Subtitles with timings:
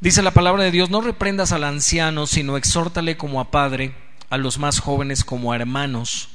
[0.00, 3.94] Dice la palabra de Dios, no reprendas al anciano, sino exhórtale como a padre,
[4.30, 6.30] a los más jóvenes como a hermanos,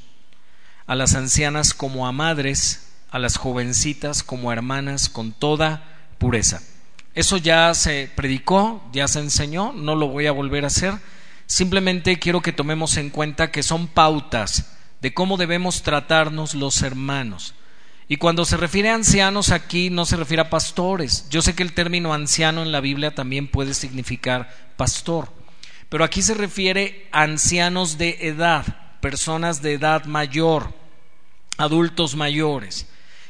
[0.85, 5.83] a las ancianas como a madres, a las jovencitas como a hermanas, con toda
[6.19, 6.61] pureza.
[7.15, 10.93] Eso ya se predicó, ya se enseñó, no lo voy a volver a hacer.
[11.47, 17.55] Simplemente quiero que tomemos en cuenta que son pautas de cómo debemos tratarnos los hermanos.
[18.07, 21.27] Y cuando se refiere a ancianos aquí no se refiere a pastores.
[21.29, 25.31] Yo sé que el término anciano en la Biblia también puede significar pastor,
[25.89, 28.65] pero aquí se refiere a ancianos de edad,
[28.99, 30.73] personas de edad mayor,
[31.57, 32.87] adultos mayores.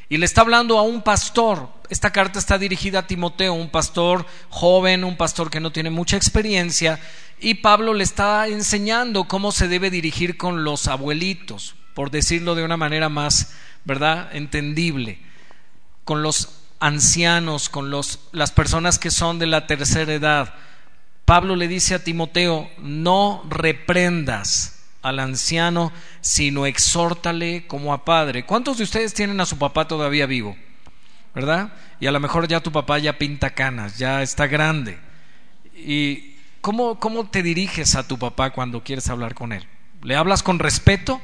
[0.08, 1.68] Y le está hablando a un pastor.
[1.88, 6.16] Esta carta está dirigida a Timoteo, un pastor joven, un pastor que no tiene mucha
[6.16, 7.00] experiencia,
[7.40, 12.64] y Pablo le está enseñando cómo se debe dirigir con los abuelitos, por decirlo de
[12.64, 13.52] una manera más
[13.86, 14.28] ¿verdad?
[14.34, 15.18] Entendible,
[16.04, 20.54] con los ancianos, con los, las personas que son de la tercera edad.
[21.24, 28.44] Pablo le dice a Timoteo, no reprendas al anciano, sino exhórtale como a padre.
[28.44, 30.56] ¿Cuántos de ustedes tienen a su papá todavía vivo?
[31.34, 31.72] ¿Verdad?
[32.00, 34.98] Y a lo mejor ya tu papá ya pinta canas, ya está grande.
[35.74, 39.66] ¿Y cómo, cómo te diriges a tu papá cuando quieres hablar con él?
[40.02, 41.20] ¿Le hablas con respeto?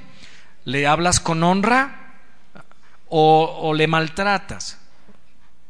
[0.65, 2.02] ¿Le hablas con honra?
[3.15, 4.79] O, le maltratas.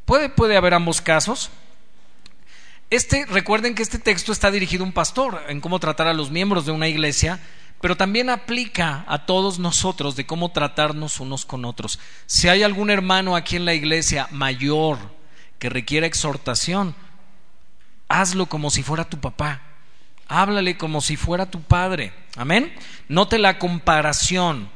[0.05, 1.51] Puede, puede haber ambos casos.
[2.89, 6.31] Este, recuerden que este texto está dirigido a un pastor en cómo tratar a los
[6.31, 7.41] miembros de una iglesia,
[7.81, 11.99] pero también aplica a todos nosotros de cómo tratarnos unos con otros.
[12.27, 14.99] Si hay algún hermano aquí en la iglesia mayor
[15.59, 16.95] que requiera exhortación,
[18.09, 19.63] hazlo como si fuera tu papá.
[20.29, 22.13] Háblale como si fuera tu padre.
[22.37, 22.73] Amén.
[23.09, 24.71] Note la comparación,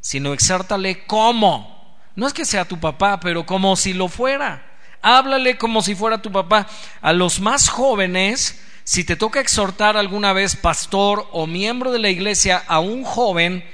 [0.00, 1.79] sino exhórtale como
[2.16, 4.66] no es que sea tu papá, pero como si lo fuera.
[5.02, 6.66] Háblale como si fuera tu papá.
[7.00, 12.10] A los más jóvenes, si te toca exhortar alguna vez pastor o miembro de la
[12.10, 13.64] iglesia a un joven,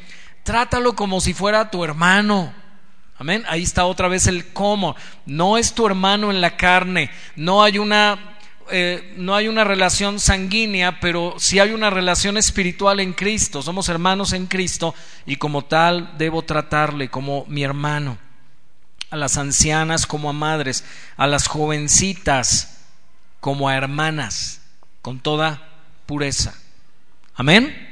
[0.43, 2.53] trátalo como si fuera tu hermano.
[3.19, 3.45] Amén.
[3.49, 4.95] Ahí está otra vez el cómo.
[5.25, 7.11] No es tu hermano en la carne.
[7.35, 8.37] No hay una
[8.71, 13.63] eh, no hay una relación sanguínea, pero sí hay una relación espiritual en Cristo.
[13.63, 14.95] Somos hermanos en Cristo
[15.25, 18.26] y como tal debo tratarle como mi hermano
[19.11, 20.85] a las ancianas como a madres,
[21.17, 22.85] a las jovencitas
[23.41, 24.61] como a hermanas,
[25.03, 25.63] con toda
[26.07, 26.55] pureza.
[27.35, 27.87] Amén.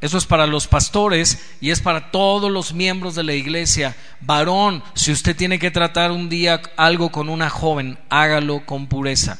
[0.00, 3.94] Eso es para los pastores y es para todos los miembros de la iglesia.
[4.20, 9.38] Varón, si usted tiene que tratar un día algo con una joven, hágalo con pureza.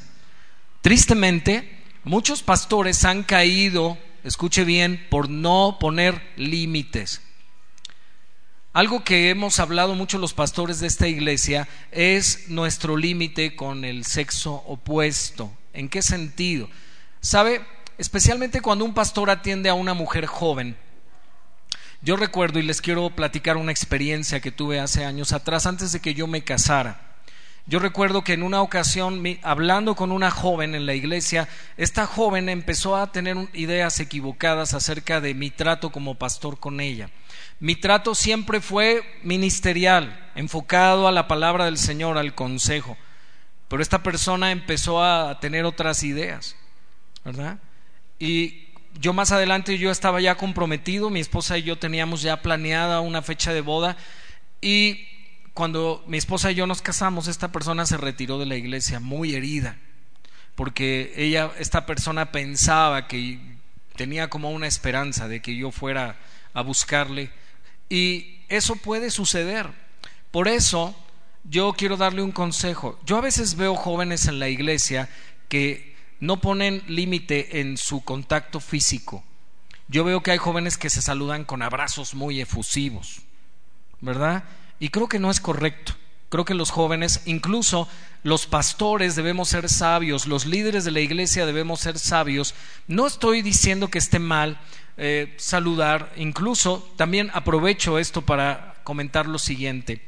[0.81, 7.23] Tristemente, muchos pastores han caído, escuche bien, por no poner límites.
[8.73, 14.07] Algo que hemos hablado mucho los pastores de esta iglesia es nuestro límite con el
[14.07, 15.53] sexo opuesto.
[15.75, 16.71] ¿En qué sentido?
[17.21, 17.61] ¿Sabe?
[17.99, 20.79] Especialmente cuando un pastor atiende a una mujer joven.
[22.01, 26.01] Yo recuerdo y les quiero platicar una experiencia que tuve hace años atrás, antes de
[26.01, 27.13] que yo me casara.
[27.67, 31.47] Yo recuerdo que en una ocasión, hablando con una joven en la iglesia,
[31.77, 37.11] esta joven empezó a tener ideas equivocadas acerca de mi trato como pastor con ella.
[37.63, 42.99] Mi trato siempre fue ministerial, enfocado a la palabra del Señor, al consejo.
[43.69, 46.57] Pero esta persona empezó a tener otras ideas,
[47.25, 47.61] ¿verdad?
[48.19, 48.65] Y
[48.99, 53.23] yo más adelante yo estaba ya comprometido, mi esposa y yo teníamos ya planeada una
[53.23, 53.97] fecha de boda
[54.61, 55.07] y
[55.55, 59.37] cuando mi esposa y yo nos casamos, esta persona se retiró de la iglesia muy
[59.37, 59.77] herida,
[60.57, 63.39] porque ella, esta persona pensaba que
[63.95, 66.19] tenía como una esperanza de que yo fuera
[66.55, 67.31] a buscarle,
[67.93, 69.69] y eso puede suceder.
[70.31, 70.97] Por eso
[71.45, 72.99] yo quiero darle un consejo.
[73.05, 75.11] Yo a veces veo jóvenes en la iglesia
[75.51, 79.23] que no ponen límite en su contacto físico.
[79.89, 83.21] Yo veo que hay jóvenes que se saludan con abrazos muy efusivos,
[84.01, 84.45] ¿verdad?
[84.81, 85.93] Y creo que no es correcto.
[86.33, 87.87] Creo que los jóvenes, incluso
[88.23, 92.55] los pastores debemos ser sabios, los líderes de la iglesia debemos ser sabios.
[92.87, 94.59] No estoy diciendo que esté mal
[94.97, 100.01] eh, saludar, incluso también aprovecho esto para comentar lo siguiente.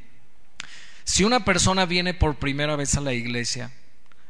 [1.04, 3.70] Si una persona viene por primera vez a la iglesia,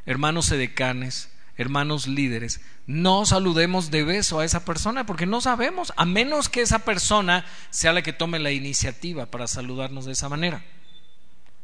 [0.04, 6.04] hermanos edecanes, hermanos líderes, no saludemos de beso a esa persona porque no sabemos, a
[6.06, 10.64] menos que esa persona sea la que tome la iniciativa para saludarnos de esa manera.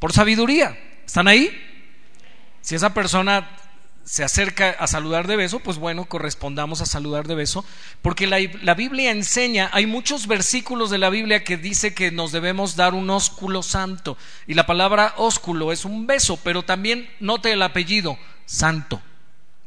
[0.01, 0.77] Por sabiduría.
[1.07, 1.51] ¿Están ahí?
[2.63, 3.49] Si esa persona
[4.05, 7.65] se acerca a saludar de beso, pues bueno, correspondamos a saludar de beso,
[8.03, 12.33] porque la, la, Biblia enseña, hay muchos versículos de la Biblia que dice que nos
[12.33, 14.17] debemos dar un ósculo santo,
[14.49, 19.01] y la palabra ósculo es un beso, pero también note el apellido, santo.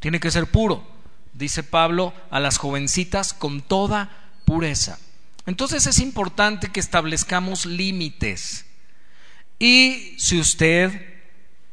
[0.02, 0.86] tiene que ser puro,
[1.34, 4.10] dice Pablo, a las jovencitas con toda
[4.44, 5.00] pureza.
[5.46, 8.66] Entonces es importante que establezcamos límites.
[9.66, 10.92] Y si usted,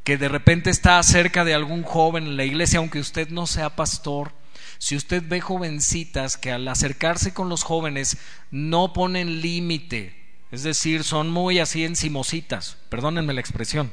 [0.04, 3.74] que de repente está cerca de algún joven en la iglesia, aunque usted no sea
[3.74, 4.30] pastor,
[4.78, 8.16] si usted ve jovencitas que al acercarse con los jóvenes
[8.52, 10.14] no ponen límite,
[10.52, 13.92] es decir, son muy así encimositas, perdónenme la expresión,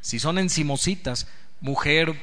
[0.00, 1.28] si son encimositas,
[1.60, 2.18] mujer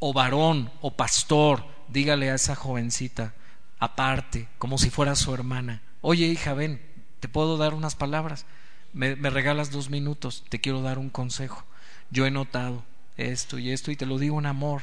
[0.00, 3.34] o varón o pastor, dígale a esa jovencita,
[3.78, 6.82] aparte, como si fuera su hermana, oye hija, ven,
[7.20, 8.46] te puedo dar unas palabras,
[8.92, 11.64] me, regalas dos minutos, te quiero dar un consejo.
[12.10, 12.84] Yo he notado
[13.16, 14.82] esto y esto y te lo digo en amor.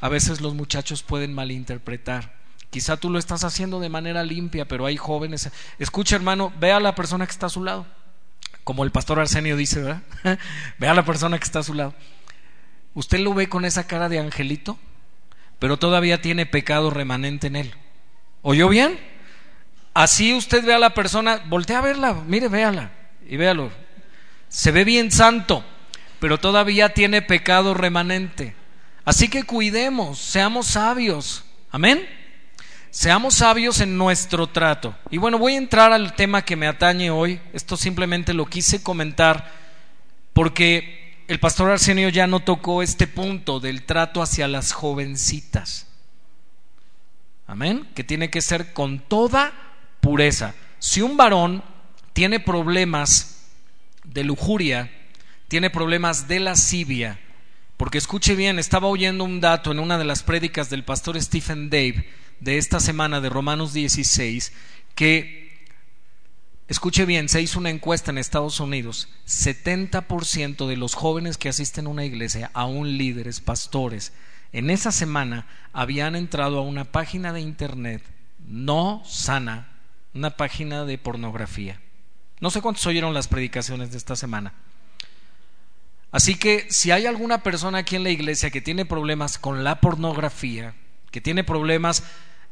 [0.00, 2.34] A veces los muchachos pueden malinterpretar.
[2.70, 5.50] Quizá tú lo estás haciendo de manera limpia, pero hay jóvenes.
[5.78, 7.86] Escucha, hermano, ve a la persona que está a su lado.
[8.64, 10.02] Como el pastor Arsenio dice, ¿verdad?
[10.78, 11.94] ve a la persona que está a su lado.
[12.94, 14.78] Usted lo ve con esa cara de angelito,
[15.58, 17.74] pero todavía tiene pecado remanente en él.
[18.42, 18.98] ¿Oyó bien?
[19.94, 23.70] Así usted ve a la persona, voltea a verla, mire, véala y véalo.
[24.48, 25.64] Se ve bien santo,
[26.20, 28.54] pero todavía tiene pecado remanente.
[29.04, 31.44] Así que cuidemos, seamos sabios.
[31.70, 32.06] Amén.
[32.90, 34.94] Seamos sabios en nuestro trato.
[35.10, 37.40] Y bueno, voy a entrar al tema que me atañe hoy.
[37.54, 39.50] Esto simplemente lo quise comentar
[40.34, 45.86] porque el pastor Arsenio ya no tocó este punto del trato hacia las jovencitas.
[47.46, 47.88] Amén.
[47.94, 49.52] Que tiene que ser con toda
[50.00, 50.54] pureza.
[50.78, 51.64] Si un varón
[52.12, 53.48] tiene problemas
[54.04, 54.90] de lujuria,
[55.48, 57.18] tiene problemas de lascivia,
[57.76, 61.70] porque escuche bien, estaba oyendo un dato en una de las prédicas del pastor Stephen
[61.70, 62.08] Dave
[62.40, 64.52] de esta semana de Romanos 16,
[64.94, 65.66] que,
[66.68, 71.86] escuche bien, se hizo una encuesta en Estados Unidos, 70% de los jóvenes que asisten
[71.86, 74.12] a una iglesia, aún líderes, pastores,
[74.52, 78.02] en esa semana habían entrado a una página de internet
[78.46, 79.68] no sana,
[80.14, 81.80] una página de pornografía.
[82.42, 84.52] No sé cuántos oyeron las predicaciones de esta semana.
[86.10, 89.80] Así que si hay alguna persona aquí en la iglesia que tiene problemas con la
[89.80, 90.74] pornografía,
[91.12, 92.02] que tiene problemas,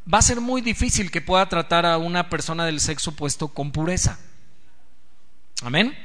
[0.02, 3.72] va a ser muy difícil que pueda tratar a una persona del sexo opuesto con
[3.72, 4.20] pureza.
[5.64, 5.98] Amén.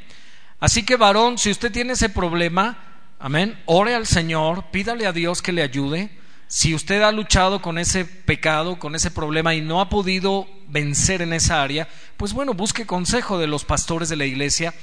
[0.60, 2.80] Así que varón, si usted tiene ese problema,
[3.20, 6.10] amén, ore al Señor, pídale a Dios que le ayude.
[6.48, 11.22] Si usted ha luchado con ese pecado, con ese problema y no ha podido vencer
[11.22, 11.88] en esa área,
[12.18, 14.74] pues bueno, busque consejo de los pastores de la iglesia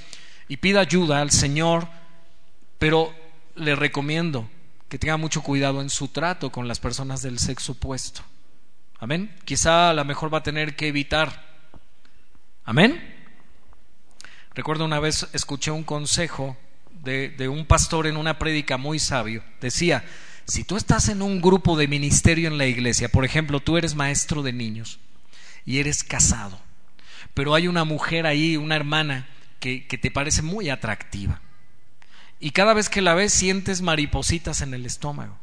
[0.48, 1.86] y pida ayuda al Señor,
[2.78, 3.14] pero
[3.54, 4.48] le recomiendo
[4.88, 8.22] que tenga mucho cuidado en su trato con las personas del sexo opuesto.
[8.98, 9.34] Amén.
[9.44, 11.44] Quizá a lo mejor va a tener que evitar.
[12.64, 13.00] Amén.
[14.54, 16.56] Recuerdo una vez escuché un consejo
[16.90, 19.42] de, de un pastor en una prédica muy sabio.
[19.60, 20.04] Decía,
[20.46, 23.94] si tú estás en un grupo de ministerio en la iglesia, por ejemplo, tú eres
[23.94, 24.98] maestro de niños
[25.64, 26.60] y eres casado,
[27.34, 29.28] pero hay una mujer ahí, una hermana,
[29.60, 31.40] que, te parece muy atractiva.
[32.40, 35.38] Y cada vez que la ves sientes maripositas en el estómago.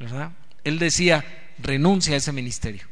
[0.00, 0.32] ¿Verdad?
[0.64, 1.24] Él decía,
[1.58, 2.88] renuncia a ese ministerio.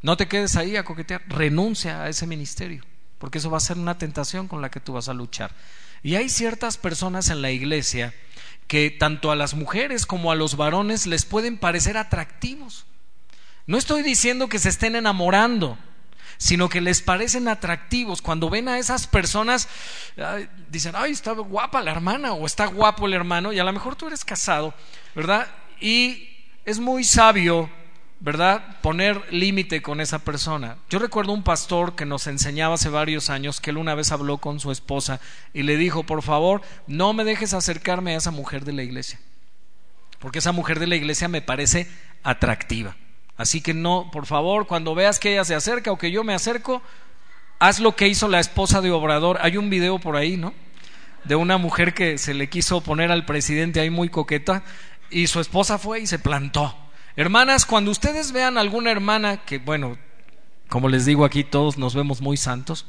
[0.00, 2.82] No te quedes ahí a coquetear, renuncia a ese ministerio,
[3.18, 5.52] porque eso va a ser una tentación con la que tú vas a luchar.
[6.02, 8.14] Y hay ciertas personas en la iglesia
[8.66, 12.86] que tanto a las mujeres como a los varones les pueden parecer atractivos.
[13.66, 15.78] No estoy diciendo que se estén enamorando,
[16.38, 18.22] sino que les parecen atractivos.
[18.22, 19.68] Cuando ven a esas personas,
[20.68, 23.96] dicen, ay, está guapa la hermana o está guapo el hermano, y a lo mejor
[23.96, 24.74] tú eres casado,
[25.14, 25.48] ¿verdad?
[25.80, 26.28] Y
[26.64, 27.70] es muy sabio
[28.20, 28.80] ¿verdad?
[28.80, 30.78] Poner límite con esa persona.
[30.88, 34.38] Yo recuerdo un pastor que nos enseñaba hace varios años que él una vez habló
[34.38, 35.20] con su esposa
[35.52, 39.20] y le dijo, por favor, no me dejes acercarme a esa mujer de la iglesia,
[40.18, 41.88] porque esa mujer de la iglesia me parece
[42.22, 42.96] atractiva.
[43.36, 46.32] Así que no, por favor, cuando veas que ella se acerca o que yo me
[46.32, 46.80] acerco,
[47.58, 49.38] haz lo que hizo la esposa de Obrador.
[49.42, 50.54] Hay un video por ahí, ¿no?
[51.24, 54.64] De una mujer que se le quiso poner al presidente ahí muy coqueta
[55.10, 56.85] y su esposa fue y se plantó
[57.16, 59.96] Hermanas, cuando ustedes vean alguna hermana que, bueno,
[60.68, 62.84] como les digo aquí, todos nos vemos muy santos,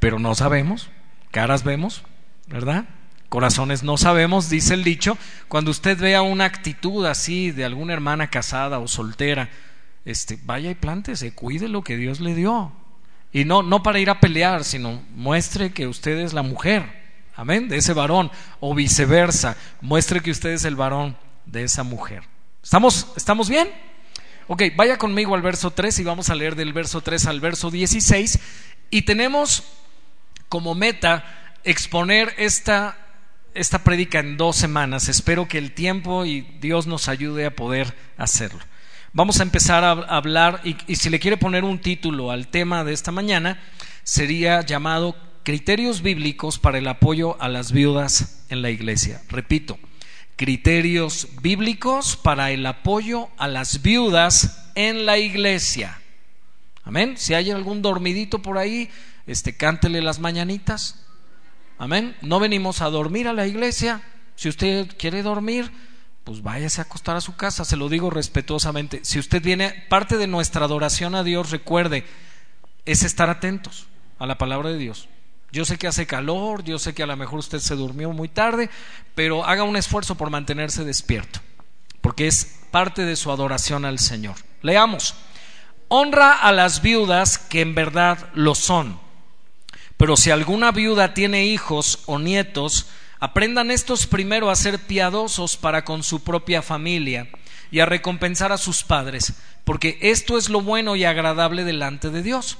[0.00, 0.90] pero no sabemos,
[1.30, 2.02] caras vemos,
[2.48, 2.86] ¿verdad?
[3.28, 5.16] Corazones no sabemos, dice el dicho,
[5.46, 9.50] cuando usted vea una actitud así de alguna hermana casada o soltera,
[10.04, 12.72] este, vaya y plántese, cuide lo que Dios le dio.
[13.32, 16.82] Y no, no para ir a pelear, sino muestre que usted es la mujer,
[17.36, 21.16] amén, de ese varón, o viceversa, muestre que usted es el varón
[21.46, 22.24] de esa mujer.
[22.68, 23.70] ¿Estamos, ¿Estamos bien?
[24.46, 27.70] Ok, vaya conmigo al verso 3 y vamos a leer del verso 3 al verso
[27.70, 28.38] 16.
[28.90, 29.62] Y tenemos
[30.50, 31.24] como meta
[31.64, 32.98] exponer esta
[33.54, 35.08] esta prédica en dos semanas.
[35.08, 38.60] Espero que el tiempo y Dios nos ayude a poder hacerlo.
[39.14, 42.84] Vamos a empezar a hablar, y, y si le quiere poner un título al tema
[42.84, 43.58] de esta mañana,
[44.02, 49.22] sería llamado Criterios bíblicos para el apoyo a las viudas en la iglesia.
[49.30, 49.78] Repito,
[50.38, 56.00] criterios bíblicos para el apoyo a las viudas en la iglesia.
[56.84, 57.18] Amén.
[57.18, 58.88] Si hay algún dormidito por ahí,
[59.26, 61.04] este cántele las mañanitas.
[61.76, 62.16] Amén.
[62.22, 64.00] No venimos a dormir a la iglesia.
[64.36, 65.70] Si usted quiere dormir,
[66.22, 69.00] pues váyase a acostar a su casa, se lo digo respetuosamente.
[69.02, 72.04] Si usted viene, parte de nuestra adoración a Dios, recuerde,
[72.84, 73.88] es estar atentos
[74.20, 75.08] a la palabra de Dios.
[75.50, 78.28] Yo sé que hace calor, yo sé que a lo mejor usted se durmió muy
[78.28, 78.68] tarde,
[79.14, 81.40] pero haga un esfuerzo por mantenerse despierto,
[82.00, 84.36] porque es parte de su adoración al Señor.
[84.62, 85.14] Leamos.
[85.88, 89.00] Honra a las viudas que en verdad lo son.
[89.96, 92.88] Pero si alguna viuda tiene hijos o nietos,
[93.18, 97.28] aprendan estos primero a ser piadosos para con su propia familia
[97.70, 99.32] y a recompensar a sus padres,
[99.64, 102.58] porque esto es lo bueno y agradable delante de Dios.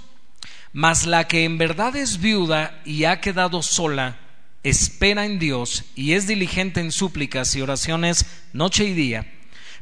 [0.72, 4.18] Mas la que en verdad es viuda y ha quedado sola,
[4.62, 9.26] espera en Dios y es diligente en súplicas y oraciones noche y día,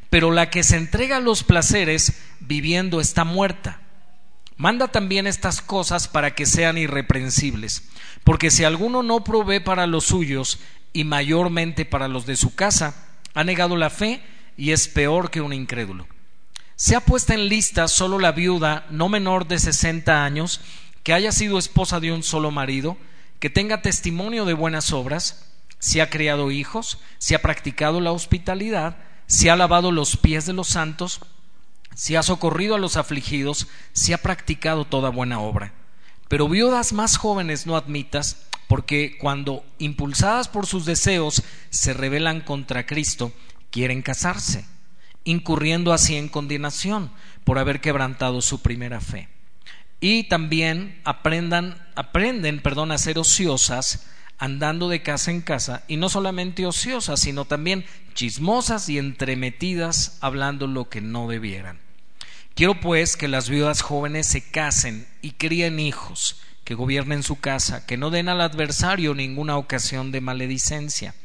[0.09, 3.81] pero la que se entrega a los placeres viviendo está muerta.
[4.55, 7.83] Manda también estas cosas para que sean irreprensibles,
[8.23, 10.59] porque si alguno no provee para los suyos
[10.93, 12.95] y mayormente para los de su casa,
[13.35, 14.23] ha negado la fe
[14.55, 16.07] y es peor que un incrédulo.
[16.79, 20.61] Se ha puesta en lista solo la viuda no menor de sesenta años,
[21.01, 22.97] que haya sido esposa de un solo marido,
[23.39, 25.43] que tenga testimonio de buenas obras,
[25.79, 30.53] si ha criado hijos, si ha practicado la hospitalidad, si ha lavado los pies de
[30.53, 31.19] los santos,
[31.95, 35.73] si ha socorrido a los afligidos, si ha practicado toda buena obra.
[36.27, 41.41] Pero viudas más jóvenes no admitas, porque cuando, impulsadas por sus deseos,
[41.71, 43.31] se rebelan contra Cristo,
[43.71, 44.76] quieren casarse
[45.27, 47.11] incurriendo así en condenación
[47.43, 49.27] por haber quebrantado su primera fe.
[49.99, 54.07] Y también aprendan, aprenden perdón, a ser ociosas,
[54.37, 60.65] andando de casa en casa, y no solamente ociosas, sino también chismosas y entremetidas, hablando
[60.65, 61.81] lo que no debieran.
[62.55, 67.85] Quiero pues que las viudas jóvenes se casen y críen hijos, que gobiernen su casa,
[67.85, 71.15] que no den al adversario ninguna ocasión de maledicencia,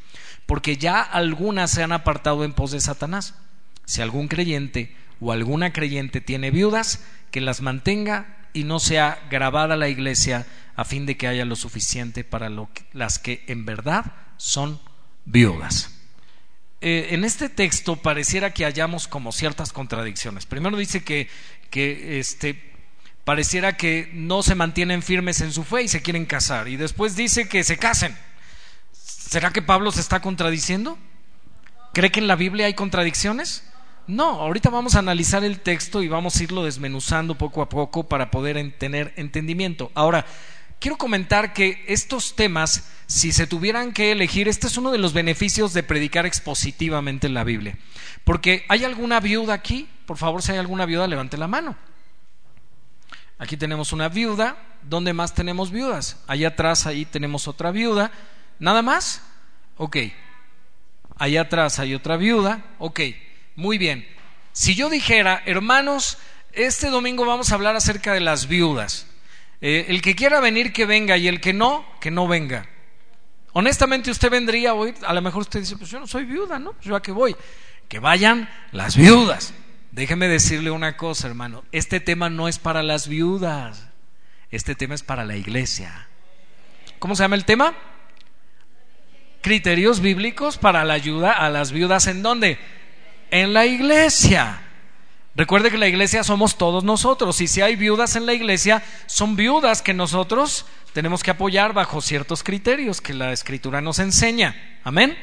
[0.45, 3.35] porque ya algunas se han apartado en pos de Satanás
[3.85, 9.75] si algún creyente o alguna creyente tiene viudas, que las mantenga y no sea grabada
[9.75, 12.49] la iglesia a fin de que haya lo suficiente para
[12.93, 14.79] las que en verdad son
[15.25, 15.91] viudas.
[16.81, 20.45] Eh, en este texto pareciera que hayamos como ciertas contradicciones.
[20.45, 21.29] Primero dice que,
[21.69, 22.73] que este,
[23.23, 26.67] pareciera que no se mantienen firmes en su fe y se quieren casar.
[26.67, 28.17] Y después dice que se casen.
[28.91, 30.97] ¿Será que Pablo se está contradiciendo?
[31.93, 33.63] ¿Cree que en la Biblia hay contradicciones?
[34.05, 38.03] No, ahorita vamos a analizar el texto y vamos a irlo desmenuzando poco a poco
[38.03, 39.91] para poder tener entendimiento.
[39.95, 40.25] Ahora,
[40.79, 45.13] quiero comentar que estos temas, si se tuvieran que elegir, este es uno de los
[45.13, 47.77] beneficios de predicar expositivamente en la Biblia.
[48.25, 51.77] Porque hay alguna viuda aquí, por favor, si hay alguna viuda, levante la mano.
[53.37, 56.21] Aquí tenemos una viuda, ¿dónde más tenemos viudas?
[56.27, 58.11] Allá atrás, ahí tenemos otra viuda.
[58.59, 59.21] ¿Nada más?
[59.77, 59.97] Ok.
[61.17, 62.65] Allá atrás hay otra viuda.
[62.79, 62.99] Ok.
[63.55, 64.07] Muy bien.
[64.51, 66.17] Si yo dijera, hermanos,
[66.51, 69.07] este domingo vamos a hablar acerca de las viudas.
[69.61, 72.67] Eh, el que quiera venir, que venga, y el que no, que no venga.
[73.53, 76.75] Honestamente, usted vendría hoy, a lo mejor usted dice, pues yo no soy viuda, ¿no?
[76.81, 77.35] Yo a qué voy.
[77.87, 79.53] Que vayan las viudas.
[79.91, 81.63] Déjeme decirle una cosa, hermano.
[81.71, 83.87] Este tema no es para las viudas.
[84.49, 86.07] Este tema es para la iglesia.
[86.99, 87.75] ¿Cómo se llama el tema?
[89.41, 92.07] Criterios bíblicos para la ayuda a las viudas.
[92.07, 92.57] ¿En dónde?
[93.33, 94.61] En la iglesia.
[95.35, 99.35] Recuerde que la iglesia somos todos nosotros y si hay viudas en la iglesia, son
[99.35, 104.79] viudas que nosotros tenemos que apoyar bajo ciertos criterios que la escritura nos enseña.
[104.83, 105.17] Amén.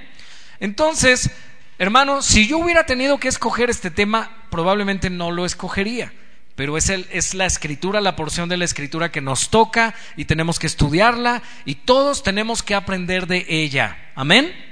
[0.58, 1.30] Entonces,
[1.78, 6.12] hermano, si yo hubiera tenido que escoger este tema, probablemente no lo escogería.
[6.56, 10.24] Pero es, el, es la escritura, la porción de la escritura que nos toca y
[10.24, 14.10] tenemos que estudiarla y todos tenemos que aprender de ella.
[14.16, 14.69] Amén.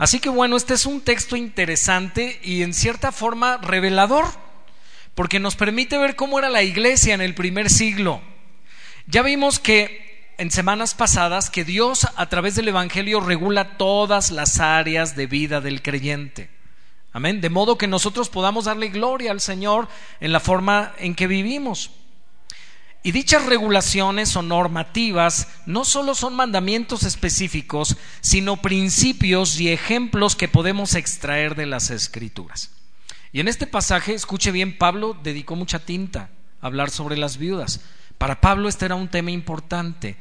[0.00, 4.24] Así que bueno, este es un texto interesante y en cierta forma revelador,
[5.14, 8.22] porque nos permite ver cómo era la iglesia en el primer siglo.
[9.06, 14.58] Ya vimos que en semanas pasadas que Dios a través del Evangelio regula todas las
[14.58, 16.48] áreas de vida del creyente.
[17.12, 17.42] Amén.
[17.42, 19.86] De modo que nosotros podamos darle gloria al Señor
[20.20, 21.90] en la forma en que vivimos.
[23.02, 30.48] Y dichas regulaciones o normativas no solo son mandamientos específicos, sino principios y ejemplos que
[30.48, 32.70] podemos extraer de las escrituras.
[33.32, 36.28] Y en este pasaje, escuche bien, Pablo dedicó mucha tinta
[36.60, 37.80] a hablar sobre las viudas.
[38.18, 40.16] Para Pablo este era un tema importante.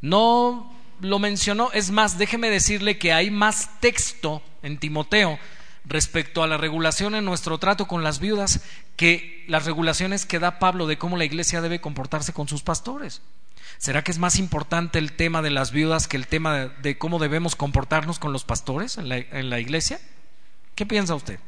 [0.00, 5.38] No lo mencionó, es más, déjeme decirle que hay más texto en Timoteo
[5.84, 8.62] respecto a la regulación en nuestro trato con las viudas
[8.96, 13.22] que las regulaciones que da Pablo de cómo la iglesia debe comportarse con sus pastores.
[13.78, 17.18] ¿Será que es más importante el tema de las viudas que el tema de, cómo
[17.18, 20.00] debemos comportarnos con los pastores en la, en la iglesia?
[20.74, 21.38] ¿Qué piensa usted?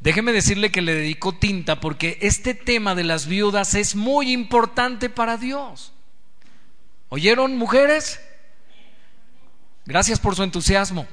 [0.00, 5.08] Déjeme decirle que le dedico tinta porque este tema de las viudas es muy importante
[5.08, 5.92] para Dios.
[7.08, 8.20] ¿Oyeron, mujeres?
[9.86, 11.06] Gracias por su entusiasmo.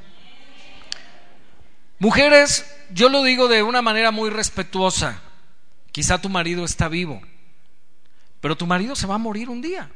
[2.02, 5.22] Mujeres, yo lo digo de una manera muy respetuosa.
[5.92, 7.22] Quizá tu marido está vivo,
[8.40, 9.88] pero tu marido se va a morir un día.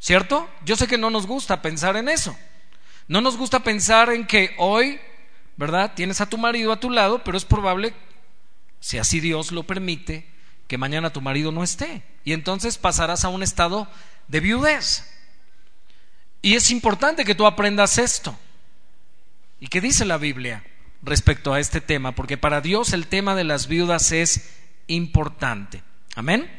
[0.00, 0.48] ¿Cierto?
[0.64, 2.34] Yo sé que no nos gusta pensar en eso.
[3.06, 4.98] No nos gusta pensar en que hoy,
[5.58, 5.92] ¿verdad?
[5.94, 7.92] Tienes a tu marido a tu lado, pero es probable,
[8.80, 10.26] si así Dios lo permite,
[10.68, 12.02] que mañana tu marido no esté.
[12.24, 13.86] Y entonces pasarás a un estado
[14.26, 15.04] de viudez.
[16.40, 18.38] Y es importante que tú aprendas esto.
[19.60, 20.64] ¿Y qué dice la Biblia
[21.02, 22.12] respecto a este tema?
[22.12, 25.82] Porque para Dios el tema de las viudas es importante.
[26.14, 26.50] Amén.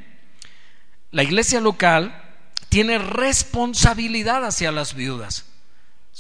[1.12, 2.22] La iglesia local
[2.70, 5.46] tiene responsabilidad hacia las viudas.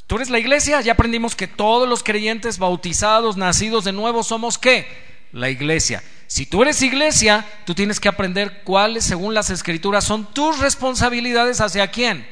[0.07, 4.57] Tú eres la iglesia, ya aprendimos que todos los creyentes bautizados, nacidos de nuevo, somos
[4.57, 4.87] qué?
[5.31, 6.01] La iglesia.
[6.25, 11.61] Si tú eres iglesia, tú tienes que aprender cuáles, según las escrituras, son tus responsabilidades
[11.61, 12.27] hacia quién?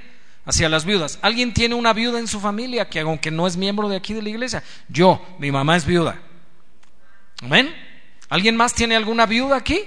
[0.48, 1.20] Hacia las viudas.
[1.22, 4.24] ¿Alguien tiene una viuda en su familia que aunque no es miembro de aquí de
[4.24, 4.64] la iglesia?
[4.88, 6.20] Yo, mi mamá es viuda.
[7.44, 7.76] ¿Amén?
[8.30, 9.82] ¿Alguien más tiene alguna viuda aquí?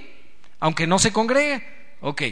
[0.61, 1.67] Aunque no se congregue.
[2.03, 2.23] Ok,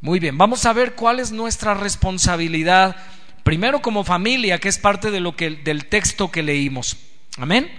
[0.00, 0.36] muy bien.
[0.36, 2.96] Vamos a ver cuál es nuestra responsabilidad.
[3.44, 6.96] Primero como familia, que es parte de lo que, del texto que leímos.
[7.38, 7.70] Amén.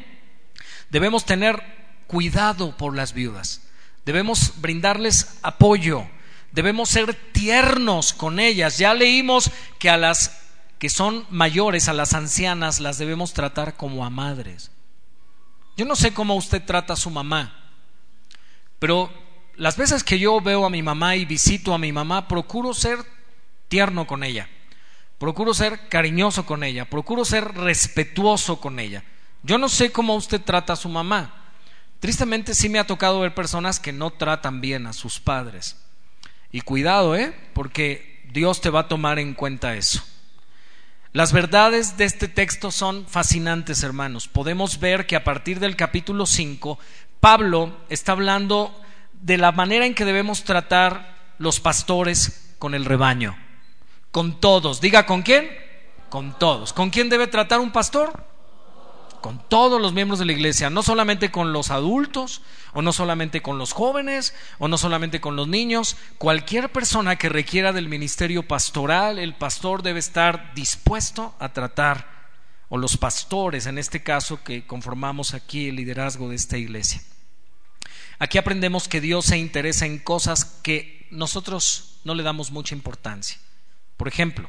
[0.90, 1.62] Debemos tener
[2.08, 3.62] cuidado por las viudas.
[4.06, 6.08] Debemos brindarles apoyo
[6.56, 8.78] debemos ser tiernos con ellas.
[8.78, 10.42] Ya leímos que a las
[10.80, 14.72] que son mayores, a las ancianas, las debemos tratar como a madres.
[15.78, 17.72] Yo no sé cómo usted trata a su mamá,
[18.80, 19.12] pero
[19.56, 23.00] las veces que yo veo a mi mamá y visito a mi mamá, procuro ser
[23.68, 24.50] tierno con ella,
[25.18, 29.04] procuro ser cariñoso con ella, procuro ser respetuoso con ella.
[29.44, 31.52] Yo no sé cómo usted trata a su mamá.
[32.00, 35.85] Tristemente sí me ha tocado ver personas que no tratan bien a sus padres.
[36.52, 37.34] Y cuidado, ¿eh?
[37.54, 40.04] Porque Dios te va a tomar en cuenta eso.
[41.14, 44.28] Las verdades de este texto son fascinantes, hermanos.
[44.28, 46.78] Podemos ver que a partir del capítulo 5,
[47.22, 48.78] Pablo está hablando
[49.14, 53.38] de la manera en que debemos tratar los pastores con el rebaño.
[54.12, 54.82] Con todos.
[54.82, 55.50] Diga, ¿con quién?
[56.10, 56.74] Con todos.
[56.74, 58.35] ¿Con quién debe tratar un pastor?
[59.26, 63.42] Con todos los miembros de la iglesia, no solamente con los adultos, o no solamente
[63.42, 68.48] con los jóvenes, o no solamente con los niños, cualquier persona que requiera del ministerio
[68.48, 72.30] pastoral, el pastor debe estar dispuesto a tratar,
[72.70, 77.02] o los pastores, en este caso, que conformamos aquí el liderazgo de esta iglesia.
[78.20, 83.40] Aquí aprendemos que Dios se interesa en cosas que nosotros no le damos mucha importancia.
[83.98, 84.48] Por ejemplo,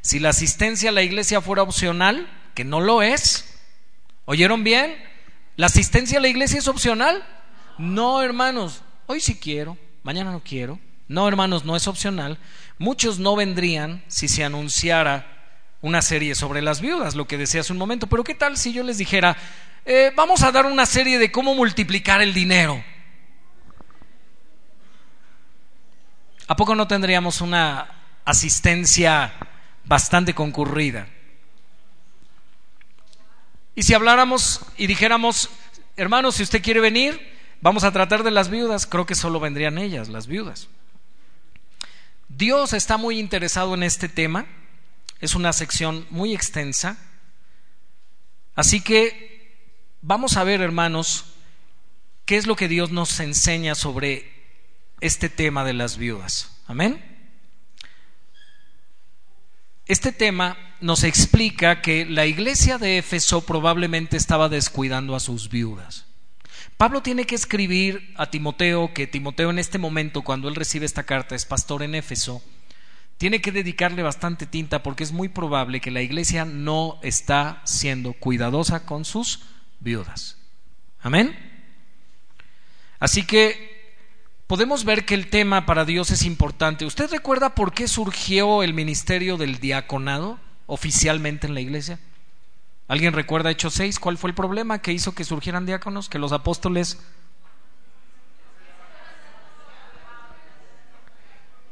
[0.00, 3.51] si la asistencia a la iglesia fuera opcional, que no lo es,
[4.24, 4.94] ¿Oyeron bien?
[5.56, 7.24] ¿La asistencia a la iglesia es opcional?
[7.78, 8.82] No, hermanos.
[9.06, 10.78] Hoy sí quiero, mañana no quiero.
[11.08, 12.38] No, hermanos, no es opcional.
[12.78, 15.26] Muchos no vendrían si se anunciara
[15.82, 18.06] una serie sobre las viudas, lo que decía hace un momento.
[18.06, 19.36] Pero ¿qué tal si yo les dijera,
[19.84, 22.82] eh, vamos a dar una serie de cómo multiplicar el dinero?
[26.46, 27.88] ¿A poco no tendríamos una
[28.24, 29.34] asistencia
[29.84, 31.08] bastante concurrida?
[33.74, 35.48] Y si habláramos y dijéramos,
[35.96, 37.20] hermanos, si usted quiere venir,
[37.60, 40.68] vamos a tratar de las viudas, creo que solo vendrían ellas, las viudas.
[42.28, 44.46] Dios está muy interesado en este tema,
[45.20, 46.98] es una sección muy extensa,
[48.54, 49.58] así que
[50.00, 51.24] vamos a ver, hermanos,
[52.24, 54.30] qué es lo que Dios nos enseña sobre
[55.00, 56.50] este tema de las viudas.
[56.66, 57.11] Amén.
[59.92, 66.06] Este tema nos explica que la iglesia de Éfeso probablemente estaba descuidando a sus viudas.
[66.78, 71.02] Pablo tiene que escribir a Timoteo, que Timoteo en este momento, cuando él recibe esta
[71.02, 72.42] carta, es pastor en Éfeso,
[73.18, 78.14] tiene que dedicarle bastante tinta porque es muy probable que la iglesia no está siendo
[78.14, 79.40] cuidadosa con sus
[79.78, 80.38] viudas.
[81.02, 81.36] Amén.
[82.98, 83.71] Así que
[84.52, 86.84] podemos ver que el tema para Dios es importante.
[86.84, 91.98] ¿Usted recuerda por qué surgió el ministerio del diaconado oficialmente en la iglesia?
[92.86, 93.98] ¿Alguien recuerda Hechos 6?
[93.98, 96.10] ¿Cuál fue el problema que hizo que surgieran diáconos?
[96.10, 96.98] Que los apóstoles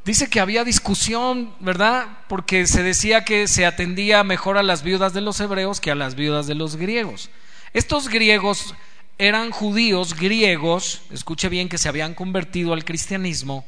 [0.06, 2.06] Dice que había discusión, ¿verdad?
[2.28, 5.94] Porque se decía que se atendía mejor a las viudas de los hebreos que a
[5.94, 7.28] las viudas de los griegos.
[7.74, 8.74] Estos griegos
[9.20, 13.66] eran judíos griegos, escuche bien que se habían convertido al cristianismo,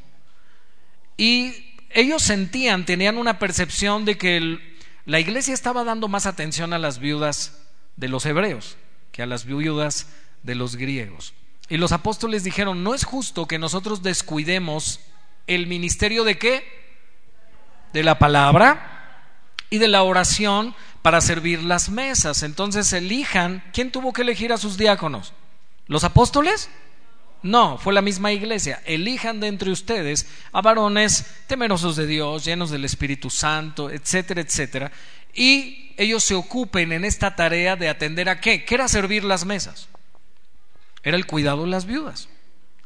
[1.15, 1.53] y
[1.91, 4.59] ellos sentían, tenían una percepción de que
[5.05, 7.59] la iglesia estaba dando más atención a las viudas
[7.97, 8.77] de los hebreos
[9.11, 10.07] que a las viudas
[10.41, 11.33] de los griegos.
[11.69, 14.99] Y los apóstoles dijeron, no es justo que nosotros descuidemos
[15.45, 16.63] el ministerio de qué?
[17.93, 19.29] De la palabra
[19.69, 22.41] y de la oración para servir las mesas.
[22.41, 25.33] Entonces elijan, ¿quién tuvo que elegir a sus diáconos?
[25.87, 26.69] ¿Los apóstoles?
[27.41, 28.81] No, fue la misma iglesia.
[28.85, 34.91] Elijan de entre ustedes a varones temerosos de Dios, llenos del Espíritu Santo, etcétera, etcétera.
[35.33, 38.63] Y ellos se ocupen en esta tarea de atender a qué?
[38.63, 39.89] ¿Qué era servir las mesas?
[41.03, 42.29] Era el cuidado de las viudas.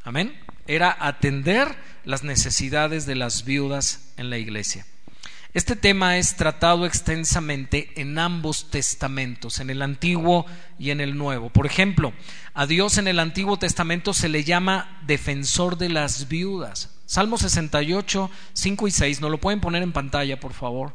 [0.02, 0.36] Amén.
[0.66, 4.86] Era atender las necesidades de las viudas en la iglesia.
[5.54, 10.44] Este tema es tratado extensamente en ambos testamentos, en el Antiguo
[10.78, 11.48] y en el Nuevo.
[11.48, 12.12] Por ejemplo,
[12.52, 16.94] a Dios en el Antiguo Testamento se le llama defensor de las viudas.
[17.06, 20.94] Salmo 68, 5 y 6, ¿no lo pueden poner en pantalla, por favor?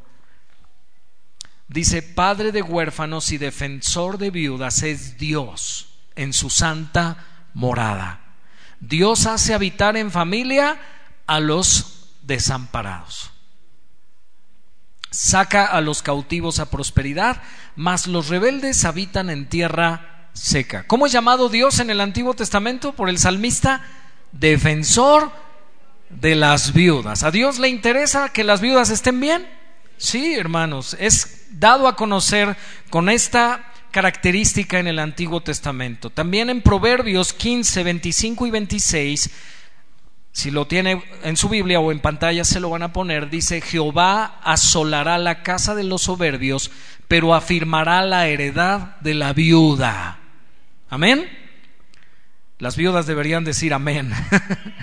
[1.68, 8.20] Dice, Padre de huérfanos y defensor de viudas es Dios en su santa morada.
[8.80, 10.80] Dios hace habitar en familia
[11.26, 13.33] a los desamparados.
[15.14, 17.44] Saca a los cautivos a prosperidad,
[17.76, 20.88] mas los rebeldes habitan en tierra seca.
[20.88, 23.84] ¿Cómo es llamado Dios en el Antiguo Testamento por el salmista?
[24.32, 25.32] Defensor
[26.10, 27.22] de las viudas.
[27.22, 29.48] ¿A Dios le interesa que las viudas estén bien?
[29.98, 32.58] Sí, hermanos, es dado a conocer
[32.90, 36.10] con esta característica en el Antiguo Testamento.
[36.10, 39.30] También en Proverbios 15, 25 y 26
[40.34, 43.62] si lo tiene en su Biblia o en pantalla se lo van a poner, dice,
[43.62, 46.72] Jehová asolará la casa de los soberbios,
[47.08, 50.18] pero afirmará la heredad de la viuda.
[50.90, 51.30] Amén.
[52.58, 54.12] Las viudas deberían decir amén.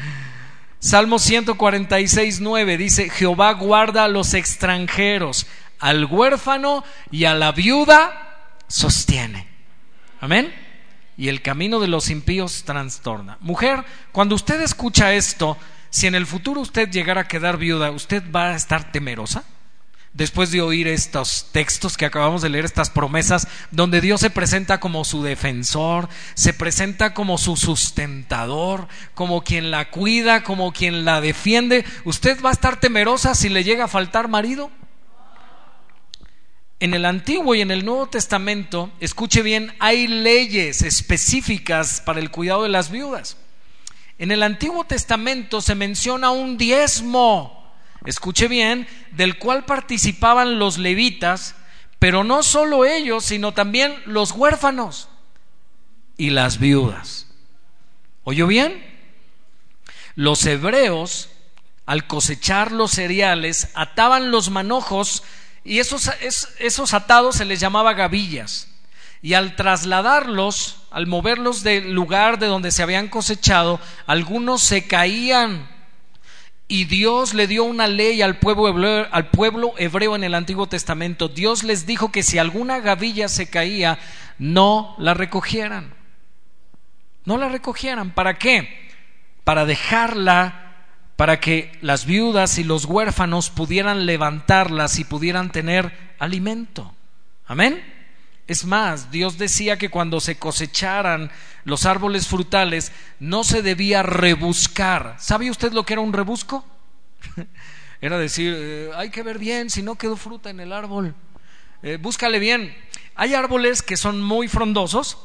[0.78, 5.48] Salmo 146, 9 dice, Jehová guarda a los extranjeros,
[5.80, 9.48] al huérfano y a la viuda sostiene.
[10.20, 10.69] Amén
[11.20, 13.36] y el camino de los impíos trastorna.
[13.42, 15.58] Mujer, cuando usted escucha esto,
[15.90, 19.44] si en el futuro usted llegara a quedar viuda, ¿usted va a estar temerosa?
[20.14, 24.80] Después de oír estos textos que acabamos de leer, estas promesas, donde Dios se presenta
[24.80, 31.20] como su defensor, se presenta como su sustentador, como quien la cuida, como quien la
[31.20, 34.70] defiende, ¿usted va a estar temerosa si le llega a faltar marido?
[36.80, 42.30] En el Antiguo y en el Nuevo Testamento, escuche bien, hay leyes específicas para el
[42.30, 43.36] cuidado de las viudas.
[44.18, 47.70] En el Antiguo Testamento se menciona un diezmo,
[48.06, 51.54] escuche bien, del cual participaban los levitas,
[51.98, 55.10] pero no solo ellos, sino también los huérfanos
[56.16, 57.26] y las viudas.
[58.24, 58.82] ¿Oyó bien?
[60.14, 61.28] Los hebreos,
[61.84, 65.22] al cosechar los cereales, ataban los manojos
[65.64, 66.10] y esos,
[66.58, 68.68] esos atados se les llamaba gavillas.
[69.22, 75.68] Y al trasladarlos, al moverlos del lugar de donde se habían cosechado, algunos se caían.
[76.68, 80.68] Y Dios le dio una ley al pueblo, hebreo, al pueblo hebreo en el Antiguo
[80.68, 81.28] Testamento.
[81.28, 83.98] Dios les dijo que si alguna gavilla se caía,
[84.38, 85.92] no la recogieran.
[87.24, 88.12] No la recogieran.
[88.12, 88.88] ¿Para qué?
[89.44, 90.69] Para dejarla
[91.20, 96.94] para que las viudas y los huérfanos pudieran levantarlas y pudieran tener alimento.
[97.44, 97.84] Amén.
[98.46, 101.30] Es más, Dios decía que cuando se cosecharan
[101.64, 105.16] los árboles frutales no se debía rebuscar.
[105.18, 106.64] ¿Sabe usted lo que era un rebusco?
[108.00, 111.14] era decir, eh, hay que ver bien si no quedó fruta en el árbol.
[111.82, 112.74] Eh, búscale bien.
[113.14, 115.18] Hay árboles que son muy frondosos,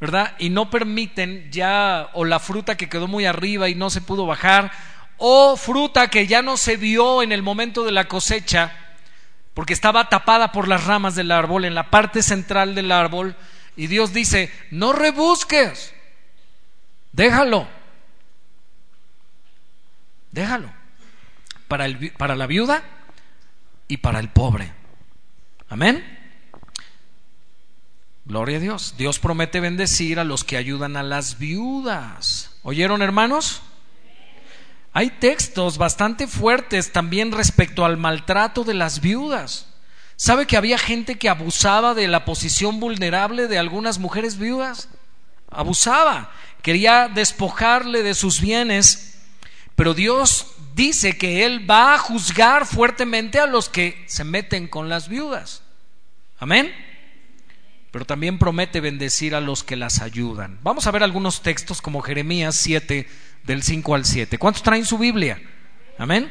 [0.00, 0.34] ¿verdad?
[0.38, 4.24] Y no permiten ya, o la fruta que quedó muy arriba y no se pudo
[4.24, 4.72] bajar,
[5.24, 8.72] o fruta que ya no se vio en el momento de la cosecha,
[9.54, 13.36] porque estaba tapada por las ramas del árbol, en la parte central del árbol,
[13.76, 15.94] y Dios dice, no rebusques,
[17.12, 17.68] déjalo,
[20.32, 20.72] déjalo,
[21.68, 22.82] para, el, para la viuda
[23.86, 24.72] y para el pobre.
[25.68, 26.18] Amén.
[28.24, 28.96] Gloria a Dios.
[28.98, 32.56] Dios promete bendecir a los que ayudan a las viudas.
[32.64, 33.62] ¿Oyeron hermanos?
[34.92, 39.68] Hay textos bastante fuertes también respecto al maltrato de las viudas.
[40.16, 44.88] ¿Sabe que había gente que abusaba de la posición vulnerable de algunas mujeres viudas?
[45.50, 46.30] Abusaba,
[46.62, 49.18] quería despojarle de sus bienes,
[49.74, 54.88] pero Dios dice que Él va a juzgar fuertemente a los que se meten con
[54.88, 55.62] las viudas.
[56.38, 56.72] Amén.
[57.90, 60.58] Pero también promete bendecir a los que las ayudan.
[60.62, 63.08] Vamos a ver algunos textos como Jeremías 7,
[63.44, 64.38] del 5 al 7.
[64.38, 65.40] ¿Cuántos traen su Biblia?
[65.98, 66.30] Amén.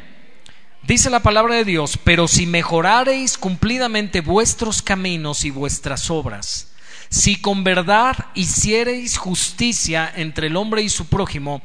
[0.84, 6.74] Dice la palabra de Dios, pero si mejorareis cumplidamente vuestros caminos y vuestras obras,
[7.10, 11.62] si con verdad hiciereis justicia entre el hombre y su prójimo,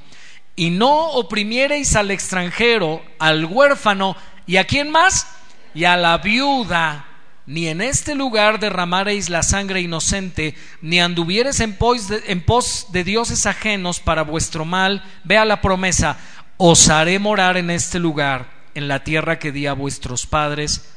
[0.54, 5.26] y no oprimiereis al extranjero, al huérfano, ¿y a quién más?
[5.74, 7.05] Y a la viuda,
[7.46, 12.88] ni en este lugar derramareis la sangre inocente, ni anduviereis en pos, de, en pos
[12.90, 16.18] de dioses ajenos para vuestro mal, vea la promesa,
[16.56, 20.92] os haré morar en este lugar, en la tierra que di a vuestros padres,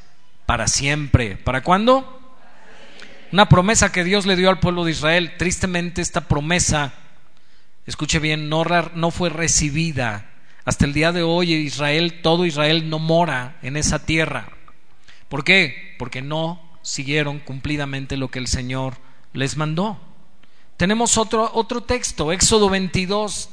[0.47, 1.37] para siempre.
[1.37, 2.19] ¿Para cuándo?
[3.31, 5.33] Una promesa que Dios le dio al pueblo de Israel.
[5.37, 6.93] Tristemente esta promesa
[7.85, 8.63] escuche bien, no,
[8.95, 10.25] no fue recibida.
[10.65, 14.49] Hasta el día de hoy Israel, todo Israel no mora en esa tierra.
[15.29, 15.95] ¿Por qué?
[15.97, 18.97] Porque no siguieron cumplidamente lo que el Señor
[19.31, 19.97] les mandó.
[20.75, 23.49] Tenemos otro, otro texto, Éxodo 22,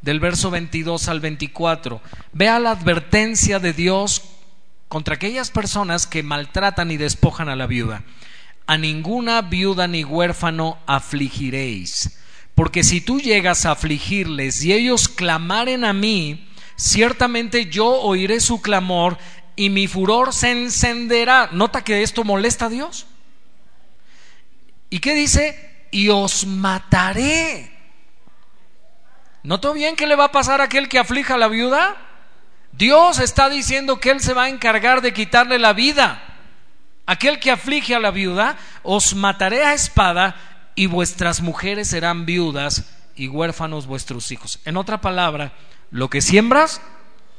[0.00, 2.00] del verso 22 al 24.
[2.32, 4.22] Vea la advertencia de Dios
[4.88, 8.04] contra aquellas personas que maltratan y despojan a la viuda.
[8.66, 12.16] A ninguna viuda ni huérfano afligiréis
[12.56, 18.62] porque si tú llegas a afligirles y ellos clamaren a mí, ciertamente yo oiré su
[18.62, 19.18] clamor
[19.56, 21.48] y mi furor se encenderá.
[21.52, 23.06] ¿Nota que esto molesta a Dios?
[24.90, 25.86] ¿Y qué dice?
[25.90, 27.72] Y os mataré.
[29.42, 31.96] ¿Notó bien qué le va a pasar a aquel que aflija a la viuda?
[32.72, 36.22] Dios está diciendo que Él se va a encargar de quitarle la vida.
[37.06, 40.34] Aquel que aflige a la viuda, os mataré a espada
[40.74, 44.60] y vuestras mujeres serán viudas y huérfanos vuestros hijos.
[44.64, 45.52] En otra palabra,
[45.90, 46.82] lo que siembras,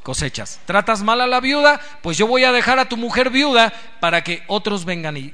[0.07, 0.61] cosechas.
[0.63, 4.23] Tratas mal a la viuda, pues yo voy a dejar a tu mujer viuda para
[4.23, 5.33] que otros vengan y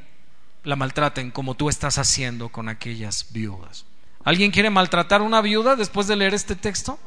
[0.64, 3.86] la maltraten como tú estás haciendo con aquellas viudas.
[4.24, 6.98] ¿Alguien quiere maltratar a una viuda después de leer este texto?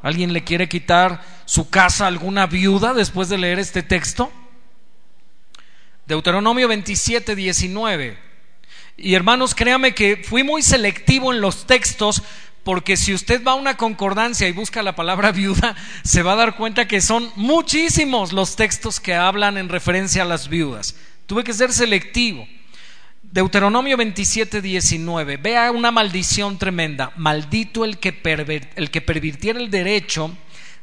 [0.00, 4.32] ¿Alguien le quiere quitar su casa a alguna viuda después de leer este texto?
[6.06, 8.18] Deuteronomio 27, 19.
[8.96, 12.22] Y hermanos, créame que fui muy selectivo en los textos
[12.66, 16.36] porque si usted va a una concordancia y busca la palabra viuda, se va a
[16.36, 20.96] dar cuenta que son muchísimos los textos que hablan en referencia a las viudas.
[21.26, 22.48] Tuve que ser selectivo.
[23.22, 25.36] Deuteronomio 27, 19.
[25.36, 27.12] Vea una maldición tremenda.
[27.14, 28.20] Maldito el que,
[28.74, 30.36] el que pervirtiera el derecho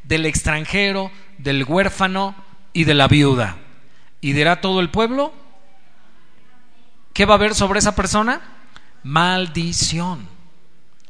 [0.04, 2.34] del extranjero, del huérfano
[2.72, 3.58] y de la viuda.
[4.22, 5.34] ¿Y dirá todo el pueblo?
[7.12, 8.39] ¿Qué va a haber sobre esa persona?
[9.04, 10.33] Maldición.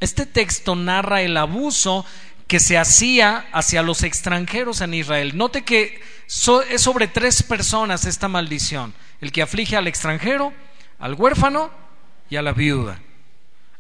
[0.04, 2.06] Este texto narra el abuso
[2.48, 5.38] que se hacía hacia los extranjeros en Israel.
[5.38, 8.94] Note que es sobre tres personas esta maldición.
[9.22, 10.52] El que aflige al extranjero,
[11.00, 11.72] al huérfano
[12.30, 13.00] y a la viuda.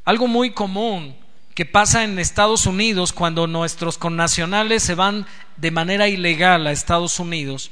[0.05, 1.13] Algo muy común
[1.55, 7.19] que pasa en Estados Unidos cuando nuestros connacionales se van de manera ilegal a Estados
[7.19, 7.69] Unidos.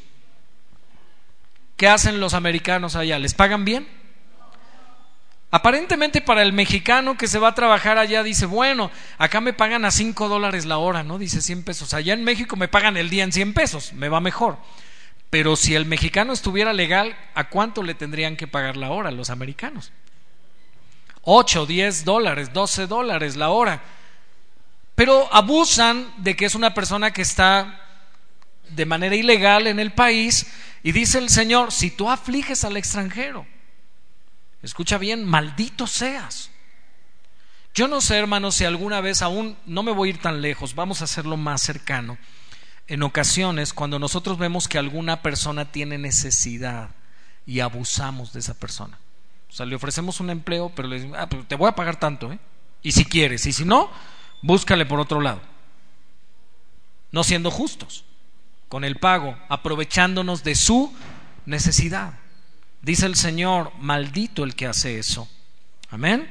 [1.77, 3.17] ¿Qué hacen los americanos allá?
[3.17, 4.00] ¿Les pagan bien?
[5.53, 9.83] Aparentemente para el mexicano que se va a trabajar allá dice, bueno, acá me pagan
[9.83, 11.17] a 5 dólares la hora, ¿no?
[11.17, 11.93] Dice 100 pesos.
[11.93, 14.57] Allá en México me pagan el día en 100 pesos, me va mejor.
[15.29, 19.29] Pero si el mexicano estuviera legal, ¿a cuánto le tendrían que pagar la hora los
[19.29, 19.91] americanos?
[21.23, 23.81] 8, 10 dólares, 12 dólares la hora.
[24.95, 27.77] Pero abusan de que es una persona que está
[28.69, 30.47] de manera ilegal en el país
[30.81, 33.45] y dice el Señor, si tú afliges al extranjero,
[34.61, 36.51] Escucha bien, maldito seas.
[37.73, 40.75] Yo no sé, hermanos, si alguna vez aún, no me voy a ir tan lejos,
[40.75, 42.17] vamos a hacerlo más cercano.
[42.87, 46.89] En ocasiones, cuando nosotros vemos que alguna persona tiene necesidad
[47.45, 48.99] y abusamos de esa persona.
[49.49, 52.31] O sea, le ofrecemos un empleo, pero le decimos, ah, te voy a pagar tanto,
[52.31, 52.39] ¿eh?
[52.81, 53.89] Y si quieres, y si no,
[54.41, 55.41] búscale por otro lado.
[57.11, 58.05] No siendo justos
[58.69, 60.93] con el pago, aprovechándonos de su
[61.45, 62.13] necesidad.
[62.81, 65.29] Dice el Señor, maldito el que hace eso.
[65.89, 66.27] Amén.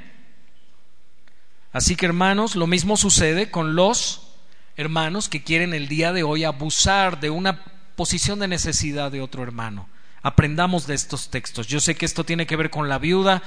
[1.73, 4.35] Así que hermanos, lo mismo sucede con los
[4.77, 7.63] hermanos que quieren el día de hoy abusar de una
[7.95, 9.89] posición de necesidad de otro hermano.
[10.23, 11.69] Aprendamos de estos textos.
[11.69, 13.43] Yo sé que esto tiene que ver con la viuda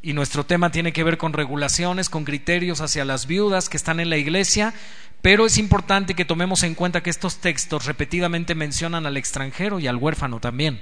[0.00, 4.00] y nuestro tema tiene que ver con regulaciones, con criterios hacia las viudas que están
[4.00, 4.72] en la iglesia,
[5.20, 9.88] pero es importante que tomemos en cuenta que estos textos repetidamente mencionan al extranjero y
[9.88, 10.80] al huérfano también.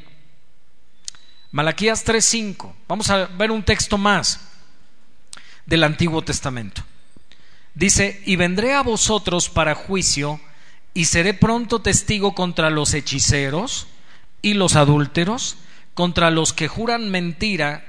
[1.56, 2.76] Malaquías 3:5.
[2.86, 4.40] Vamos a ver un texto más
[5.64, 6.82] del Antiguo Testamento.
[7.74, 10.38] Dice, y vendré a vosotros para juicio,
[10.92, 13.86] y seré pronto testigo contra los hechiceros
[14.42, 15.56] y los adúlteros,
[15.94, 17.86] contra los que juran mentira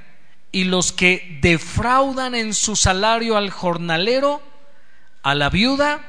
[0.50, 4.40] y los que defraudan en su salario al jornalero,
[5.22, 6.08] a la viuda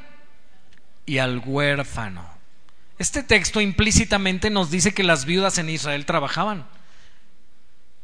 [1.05, 2.25] y al huérfano.
[2.99, 6.65] Este texto implícitamente nos dice que las viudas en Israel trabajaban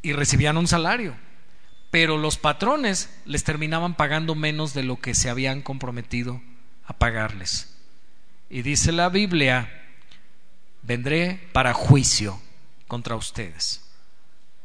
[0.06, 1.16] y recibían un salario,
[1.92, 6.42] pero los patrones les terminaban pagando menos de lo que se habían comprometido
[6.86, 7.76] a pagarles.
[8.50, 9.84] Y dice la Biblia,
[10.84, 12.40] vendré para juicio
[12.88, 13.86] contra ustedes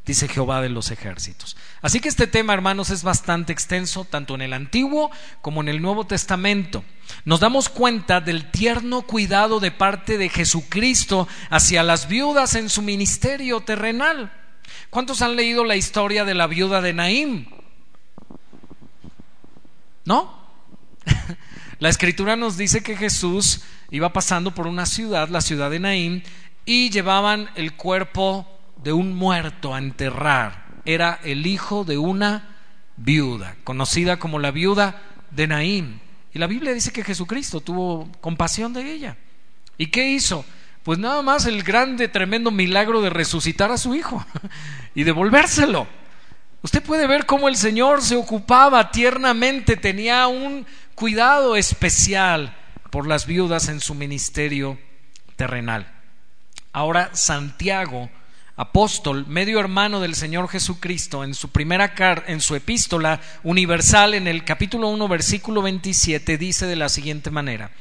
[0.05, 1.55] dice Jehová de los ejércitos.
[1.81, 5.81] Así que este tema, hermanos, es bastante extenso, tanto en el Antiguo como en el
[5.81, 6.83] Nuevo Testamento.
[7.23, 12.81] Nos damos cuenta del tierno cuidado de parte de Jesucristo hacia las viudas en su
[12.81, 14.31] ministerio terrenal.
[14.91, 17.45] ¿Cuántos han leído la historia de la viuda de Naim?
[20.03, 20.37] ¿No?
[21.79, 26.23] la escritura nos dice que Jesús iba pasando por una ciudad, la ciudad de Naim,
[26.65, 28.45] y llevaban el cuerpo
[28.83, 30.65] de un muerto a enterrar.
[30.83, 32.57] Era el hijo de una
[32.97, 35.01] viuda, conocida como la viuda
[35.31, 36.01] de Naín.
[36.33, 39.15] Y la Biblia dice que Jesucristo tuvo compasión de ella.
[39.77, 40.43] ¿Y qué hizo?
[40.83, 44.25] Pues nada más el grande, tremendo milagro de resucitar a su hijo
[44.95, 45.87] y devolvérselo.
[46.63, 50.65] Usted puede ver cómo el Señor se ocupaba tiernamente, tenía un
[50.95, 52.55] cuidado especial
[52.91, 54.77] por las viudas en su ministerio
[55.35, 55.91] terrenal.
[56.73, 58.09] Ahora Santiago
[58.55, 61.93] apóstol, medio hermano del Señor Jesucristo, en su primera
[62.27, 67.71] en su epístola universal, en el capítulo 1, versículo 27, dice de la siguiente manera: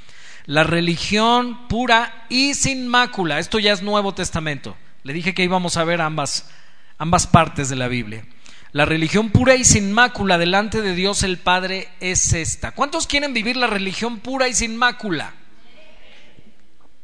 [0.47, 4.77] La religión pura y sin mácula, esto ya es Nuevo Testamento.
[5.03, 6.51] Le dije que íbamos a ver ambas,
[6.99, 8.25] ambas partes de la Biblia.
[8.73, 12.71] La religión pura y sin mácula delante de Dios el Padre es esta.
[12.73, 15.35] ¿Cuántos quieren vivir la religión pura y sin mácula?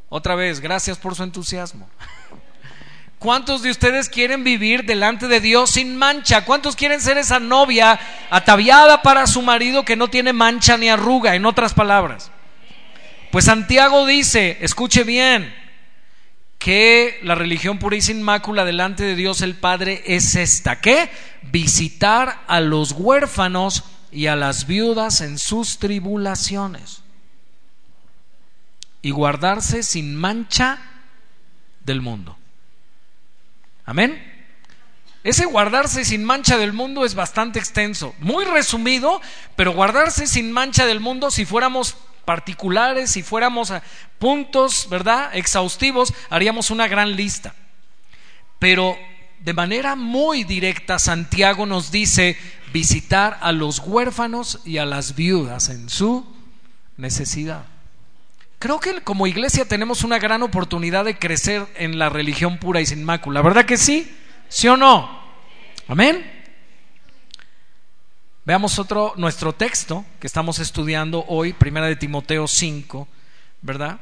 [0.09, 1.90] Otra vez, gracias por su entusiasmo.
[3.18, 6.44] ¿Cuántos de ustedes quieren vivir delante de Dios sin mancha?
[6.44, 7.99] ¿Cuántos quieren ser esa novia
[8.31, 11.35] ataviada para su marido que no tiene mancha ni arruga?
[11.35, 12.31] En otras palabras.
[13.37, 15.55] Pues Santiago dice, escuche bien,
[16.57, 21.11] que la religión pura y sin mácula delante de Dios el Padre es esta, ¿qué?
[21.42, 27.03] Visitar a los huérfanos y a las viudas en sus tribulaciones
[29.03, 30.79] y guardarse sin mancha
[31.85, 32.38] del mundo.
[33.85, 34.33] Amén.
[35.25, 39.20] Ese guardarse sin mancha del mundo es bastante extenso, muy resumido,
[39.57, 43.83] pero guardarse sin mancha del mundo, si fuéramos particulares, si fuéramos a
[44.19, 45.31] puntos, ¿verdad?
[45.35, 47.55] Exhaustivos, haríamos una gran lista.
[48.59, 48.99] Pero
[49.41, 52.37] de manera muy directa, Santiago nos dice
[52.73, 56.27] visitar a los huérfanos y a las viudas en su
[56.99, 57.65] necesidad.
[58.59, 62.87] Creo que como iglesia tenemos una gran oportunidad de crecer en la religión pura y
[62.87, 63.43] sin mácula.
[63.43, 64.15] ¿Verdad que sí?
[64.49, 65.21] ¿Sí o no?
[65.89, 66.36] Amén.
[68.47, 73.09] Veamos otro, nuestro texto que estamos estudiando hoy, primera de Timoteo 5,
[73.61, 73.99] ¿verdad?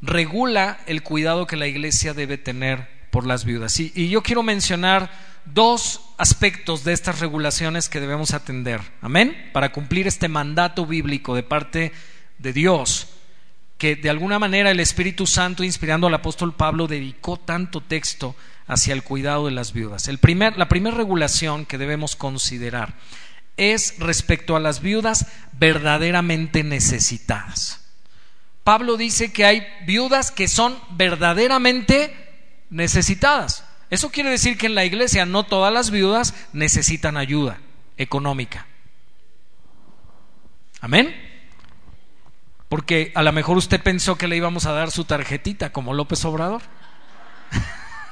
[0.00, 3.78] Regula el cuidado que la iglesia debe tener por las viudas.
[3.78, 5.10] Y, yo quiero mencionar
[5.44, 8.80] dos aspectos de estas regulaciones que debemos atender.
[9.02, 9.50] Amén.
[9.52, 11.92] Para cumplir este mandato bíblico de parte
[12.38, 13.08] de Dios
[13.76, 18.34] que de alguna manera el Espíritu Santo, inspirando al apóstol Pablo, dedicó tanto texto
[18.66, 20.08] hacia el cuidado de las viudas.
[20.08, 22.94] La primera regulación que debemos considerar
[23.56, 27.80] es respecto a las viudas verdaderamente necesitadas.
[28.64, 32.14] Pablo dice que hay viudas que son verdaderamente
[32.70, 33.64] necesitadas.
[33.90, 37.58] Eso quiere decir que en la iglesia no todas las viudas necesitan ayuda
[37.96, 38.66] económica.
[40.80, 41.14] Amén.
[42.68, 46.24] Porque a lo mejor usted pensó que le íbamos a dar su tarjetita como López
[46.24, 46.62] Obrador.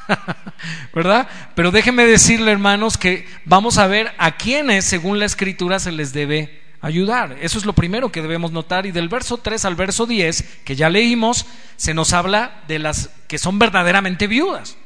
[0.94, 1.28] ¿Verdad?
[1.54, 6.12] Pero déjeme decirle, hermanos, que vamos a ver a quiénes, según la escritura, se les
[6.12, 7.36] debe ayudar.
[7.40, 8.86] Eso es lo primero que debemos notar.
[8.86, 11.46] Y del verso 3 al verso 10, que ya leímos,
[11.76, 14.76] se nos habla de las que son verdaderamente viudas.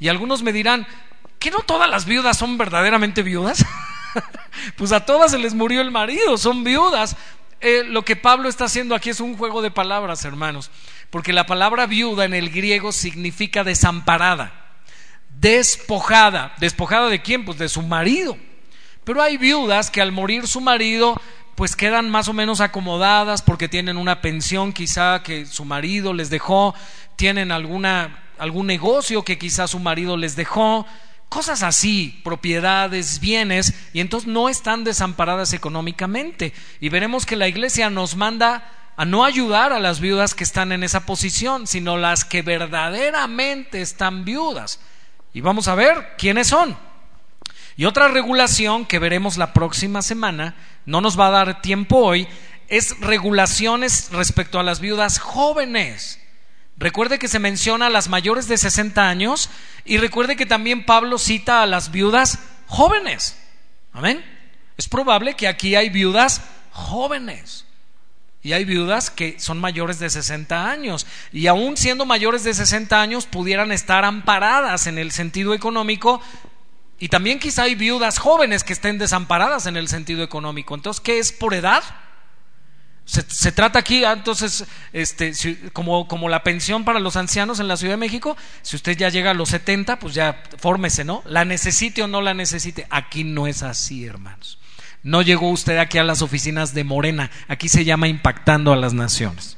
[0.00, 0.86] Y algunos me dirán,
[1.38, 3.64] ¿que no todas las viudas son verdaderamente viudas?
[4.76, 7.16] pues a todas se les murió el marido, son viudas,
[7.60, 10.70] eh, lo que Pablo está haciendo aquí es un juego de palabras, hermanos,
[11.10, 14.52] porque la palabra viuda en el griego significa desamparada,
[15.40, 16.54] despojada.
[16.58, 17.44] ¿Despojada de quién?
[17.44, 18.36] Pues de su marido.
[19.04, 21.20] Pero hay viudas que al morir su marido
[21.54, 26.30] pues quedan más o menos acomodadas porque tienen una pensión quizá que su marido les
[26.30, 26.72] dejó,
[27.16, 30.86] tienen alguna, algún negocio que quizá su marido les dejó,
[31.28, 36.52] cosas así, propiedades, bienes, y entonces no están desamparadas económicamente.
[36.80, 40.72] Y veremos que la iglesia nos manda a no ayudar a las viudas que están
[40.72, 44.80] en esa posición, sino las que verdaderamente están viudas.
[45.32, 46.76] Y vamos a ver quiénes son.
[47.76, 52.26] Y otra regulación que veremos la próxima semana, no nos va a dar tiempo hoy,
[52.66, 56.20] es regulaciones respecto a las viudas jóvenes.
[56.76, 59.48] Recuerde que se menciona a las mayores de 60 años
[59.84, 63.38] y recuerde que también Pablo cita a las viudas jóvenes.
[63.92, 64.24] Amén.
[64.76, 66.42] Es probable que aquí hay viudas
[66.72, 67.67] jóvenes.
[68.42, 71.06] Y hay viudas que son mayores de 60 años.
[71.32, 76.20] Y aún siendo mayores de 60 años pudieran estar amparadas en el sentido económico
[77.00, 80.74] y también quizá hay viudas jóvenes que estén desamparadas en el sentido económico.
[80.74, 81.82] Entonces, ¿qué es por edad?
[83.04, 85.32] Se, trata aquí, ah, entonces, este,
[85.72, 89.08] como, como la pensión para los ancianos en la Ciudad de México, si usted ya
[89.08, 91.22] llega a los 70, pues ya fórmese, ¿no?
[91.24, 92.86] La necesite o no la necesite.
[92.90, 94.58] Aquí no es así, hermanos.
[95.02, 97.30] No llegó usted aquí a las oficinas de Morena.
[97.46, 99.56] Aquí se llama impactando a las naciones.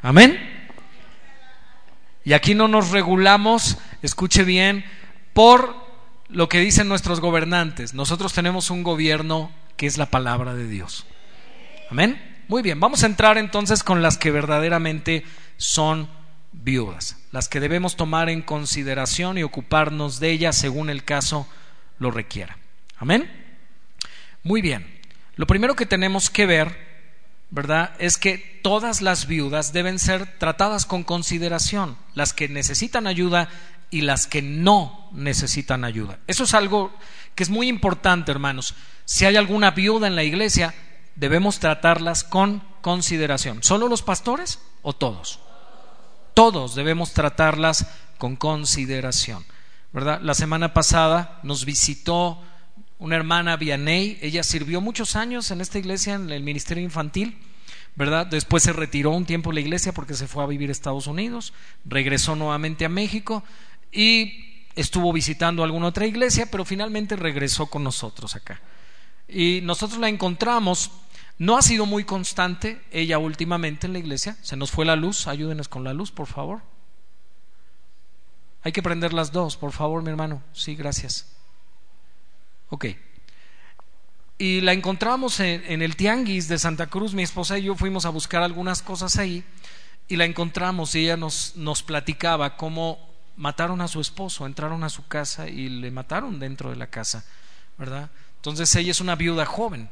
[0.00, 0.38] Amén.
[2.24, 4.84] Y aquí no nos regulamos, escuche bien,
[5.32, 5.74] por
[6.28, 7.94] lo que dicen nuestros gobernantes.
[7.94, 11.06] Nosotros tenemos un gobierno que es la palabra de Dios.
[11.90, 12.20] Amén.
[12.48, 15.24] Muy bien, vamos a entrar entonces con las que verdaderamente
[15.56, 16.08] son
[16.52, 21.48] viudas, las que debemos tomar en consideración y ocuparnos de ellas según el caso
[21.98, 22.58] lo requiera.
[22.98, 23.41] Amén.
[24.42, 25.00] Muy bien,
[25.36, 26.76] lo primero que tenemos que ver,
[27.50, 27.94] ¿verdad?
[27.98, 31.96] Es que todas las viudas deben ser tratadas con consideración.
[32.14, 33.48] Las que necesitan ayuda
[33.90, 36.18] y las que no necesitan ayuda.
[36.26, 36.92] Eso es algo
[37.34, 38.74] que es muy importante, hermanos.
[39.04, 40.74] Si hay alguna viuda en la iglesia,
[41.14, 43.62] debemos tratarlas con consideración.
[43.62, 45.38] ¿Solo los pastores o todos?
[46.34, 47.86] Todos debemos tratarlas
[48.18, 49.44] con consideración.
[49.92, 50.20] ¿Verdad?
[50.22, 52.42] La semana pasada nos visitó
[53.02, 57.36] una hermana Vianey, ella sirvió muchos años en esta iglesia en el ministerio infantil.
[57.96, 58.26] ¿verdad?
[58.26, 61.08] Después se retiró un tiempo de la iglesia porque se fue a vivir a Estados
[61.08, 61.52] Unidos,
[61.84, 63.42] regresó nuevamente a México
[63.90, 68.60] y estuvo visitando alguna otra iglesia, pero finalmente regresó con nosotros acá.
[69.28, 70.92] Y nosotros la encontramos,
[71.38, 75.26] no ha sido muy constante ella últimamente en la iglesia, se nos fue la luz,
[75.26, 76.62] ayúdenos con la luz, por favor.
[78.62, 80.40] Hay que prender las dos, por favor, mi hermano.
[80.52, 81.41] Sí, gracias.
[82.72, 82.86] Ok.
[84.38, 87.12] Y la encontramos en, el Tianguis de Santa Cruz.
[87.12, 89.44] Mi esposa y yo fuimos a buscar algunas cosas ahí
[90.08, 92.98] y la encontramos y ella nos, nos platicaba cómo
[93.36, 97.26] mataron a su esposo, entraron a su casa y le mataron dentro de la casa,
[97.76, 98.10] ¿verdad?
[98.36, 99.90] Entonces ella es una viuda joven.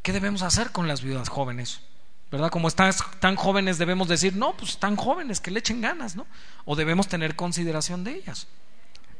[0.00, 1.82] ¿Qué debemos hacer con las viudas jóvenes?
[2.30, 2.48] ¿Verdad?
[2.48, 6.26] Como están tan jóvenes debemos decir, no, pues están jóvenes, que le echen ganas, ¿no?
[6.64, 8.46] O debemos tener consideración de ellas.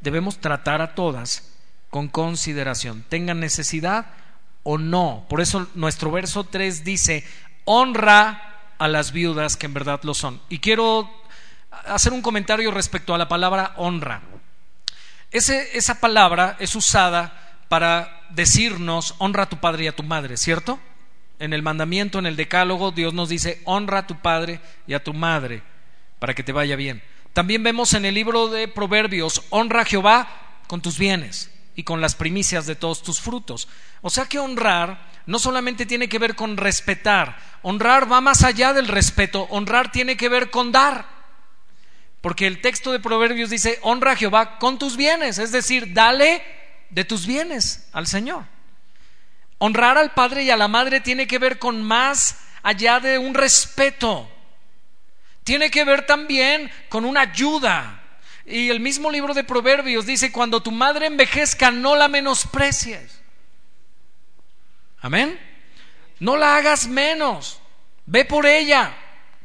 [0.01, 1.58] Debemos tratar a todas
[1.89, 4.07] con consideración, tengan necesidad
[4.63, 5.25] o no.
[5.29, 7.23] Por eso nuestro verso 3 dice,
[7.65, 10.41] honra a las viudas que en verdad lo son.
[10.49, 11.09] Y quiero
[11.85, 14.21] hacer un comentario respecto a la palabra honra.
[15.31, 20.79] esa palabra es usada para decirnos honra a tu padre y a tu madre, ¿cierto?
[21.39, 25.03] En el mandamiento, en el decálogo, Dios nos dice honra a tu padre y a
[25.03, 25.63] tu madre
[26.19, 27.01] para que te vaya bien.
[27.33, 30.27] También vemos en el libro de Proverbios, honra a Jehová
[30.67, 33.69] con tus bienes y con las primicias de todos tus frutos.
[34.01, 38.73] O sea que honrar no solamente tiene que ver con respetar, honrar va más allá
[38.73, 41.07] del respeto, honrar tiene que ver con dar.
[42.19, 46.43] Porque el texto de Proverbios dice, honra a Jehová con tus bienes, es decir, dale
[46.89, 48.43] de tus bienes al Señor.
[49.57, 53.33] Honrar al Padre y a la Madre tiene que ver con más allá de un
[53.35, 54.29] respeto.
[55.45, 57.98] Tiene que ver también con una ayuda.
[58.49, 63.21] Y el mismo libro de Proverbios dice, cuando tu madre envejezca, no la menosprecies.
[65.01, 65.39] Amén.
[66.19, 67.61] No la hagas menos.
[68.05, 68.95] Ve por ella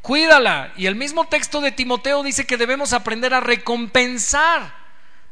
[0.04, 0.70] cuídala.
[0.76, 4.74] Y el mismo texto de Timoteo dice que debemos aprender a recompensar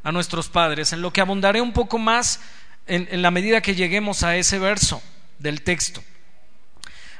[0.03, 2.41] a nuestros padres, en lo que abundaré un poco más
[2.87, 5.03] en, la medida que lleguemos a ese verso
[5.39, 6.03] del texto.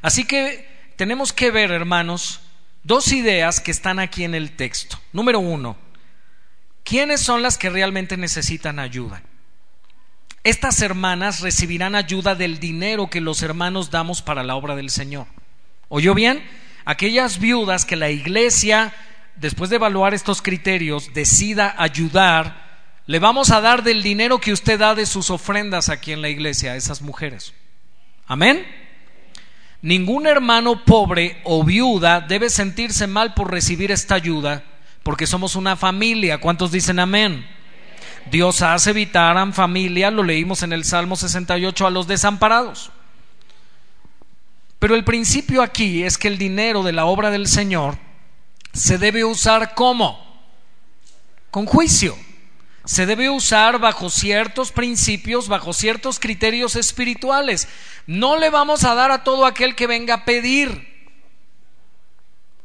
[0.01, 2.41] Así que tenemos que ver, hermanos,
[2.85, 4.99] dos ideas que están aquí en el texto.
[5.13, 5.77] Número uno,
[6.85, 9.23] ¿quiénes son las que realmente necesitan ayuda?
[10.45, 15.27] Estas hermanas recibirán ayuda del dinero que los hermanos damos para la obra del Señor.
[15.89, 16.43] ¿Oyó bien?
[16.85, 18.93] aquellas viudas que la iglesia,
[19.37, 22.63] después de evaluar estos criterios, decida ayudar,
[23.07, 26.29] le vamos a dar del dinero que usted da de sus ofrendas aquí en la
[26.29, 27.53] iglesia a esas mujeres.
[28.27, 28.67] Amén.
[29.81, 34.63] Ningún hermano pobre o viuda debe sentirse mal por recibir esta ayuda,
[35.03, 36.41] porque somos una familia.
[36.41, 37.47] ¿Cuántos dicen amén?
[38.31, 42.93] Dios hace evitar a familia, lo leímos en el Salmo 68, a los desamparados.
[44.79, 47.99] Pero el principio aquí es que el dinero de la obra del Señor
[48.73, 50.21] se debe usar como?
[51.51, 52.17] Con juicio
[52.85, 57.69] se debe usar bajo ciertos principios, bajo ciertos criterios espirituales.
[58.07, 60.89] No le vamos a dar a todo aquel que venga a pedir.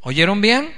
[0.01, 0.73] ¿Oyeron bien?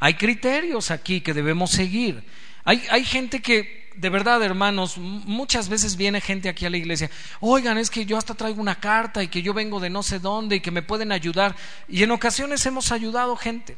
[0.00, 2.24] Hay criterios aquí que debemos seguir.
[2.64, 7.10] Hay, hay gente que, de verdad, hermanos, muchas veces viene gente aquí a la iglesia,
[7.40, 10.18] oigan, es que yo hasta traigo una carta y que yo vengo de no sé
[10.18, 11.54] dónde y que me pueden ayudar.
[11.86, 13.76] Y en ocasiones hemos ayudado gente.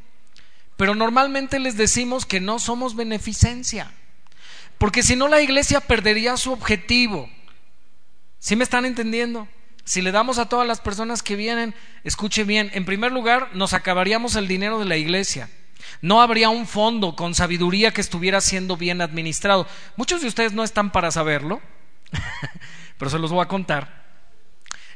[0.76, 3.90] Pero normalmente les decimos que no somos beneficencia.
[4.78, 7.28] Porque si no la iglesia perdería su objetivo.
[8.38, 9.48] ¿Sí me están entendiendo?
[9.84, 13.74] Si le damos a todas las personas que vienen, escuche bien, en primer lugar nos
[13.74, 15.48] acabaríamos el dinero de la iglesia.
[16.00, 19.66] No habría un fondo con sabiduría que estuviera siendo bien administrado.
[19.96, 21.60] Muchos de ustedes no están para saberlo,
[22.98, 24.02] pero se los voy a contar.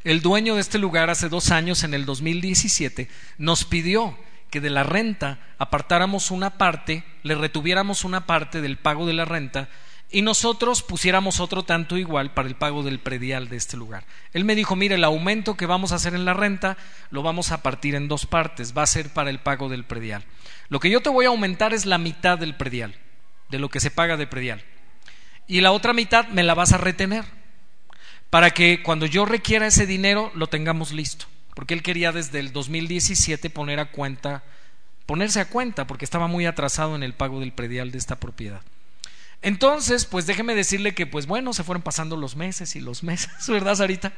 [0.04, 3.08] El dueño de este lugar hace dos años, en el 2017,
[3.38, 4.16] nos pidió
[4.50, 9.24] que de la renta apartáramos una parte, le retuviéramos una parte del pago de la
[9.24, 9.68] renta
[10.10, 14.04] y nosotros pusiéramos otro tanto igual para el pago del predial de este lugar.
[14.32, 16.76] Él me dijo, mire, el aumento que vamos a hacer en la renta
[17.10, 20.24] lo vamos a partir en dos partes, va a ser para el pago del predial.
[20.68, 22.94] Lo que yo te voy a aumentar es la mitad del predial,
[23.50, 24.62] de lo que se paga de predial.
[25.46, 27.24] Y la otra mitad me la vas a retener,
[28.30, 32.52] para que cuando yo requiera ese dinero lo tengamos listo porque él quería desde el
[32.52, 34.44] 2017 poner a cuenta,
[35.06, 38.60] ponerse a cuenta, porque estaba muy atrasado en el pago del predial de esta propiedad.
[39.40, 43.30] Entonces, pues déjeme decirle que, pues bueno, se fueron pasando los meses y los meses,
[43.48, 44.12] ¿verdad, Sarita?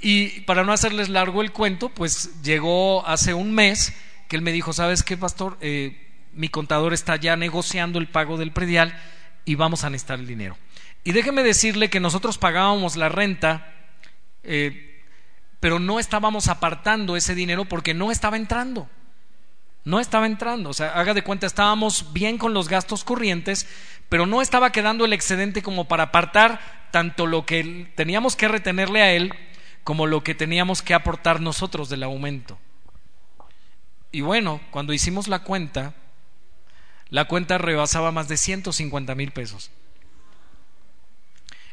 [0.00, 3.94] Y para no hacerles largo el cuento, pues llegó hace un mes
[4.28, 5.56] que él me dijo, ¿sabes qué, pastor?
[5.60, 8.98] Eh, mi contador está ya negociando el pago del predial
[9.44, 10.56] y vamos a necesitar el dinero.
[11.04, 13.72] Y déjeme decirle que nosotros pagábamos la renta
[14.46, 15.02] eh,
[15.60, 18.88] pero no estábamos apartando ese dinero porque no estaba entrando.
[19.84, 20.70] No estaba entrando.
[20.70, 23.68] O sea, haga de cuenta, estábamos bien con los gastos corrientes,
[24.08, 29.02] pero no estaba quedando el excedente como para apartar tanto lo que teníamos que retenerle
[29.02, 29.34] a él
[29.82, 32.58] como lo que teníamos que aportar nosotros del aumento.
[34.16, 35.92] Y bueno, cuando hicimos la cuenta,
[37.10, 39.70] la cuenta rebasaba más de 150 mil pesos.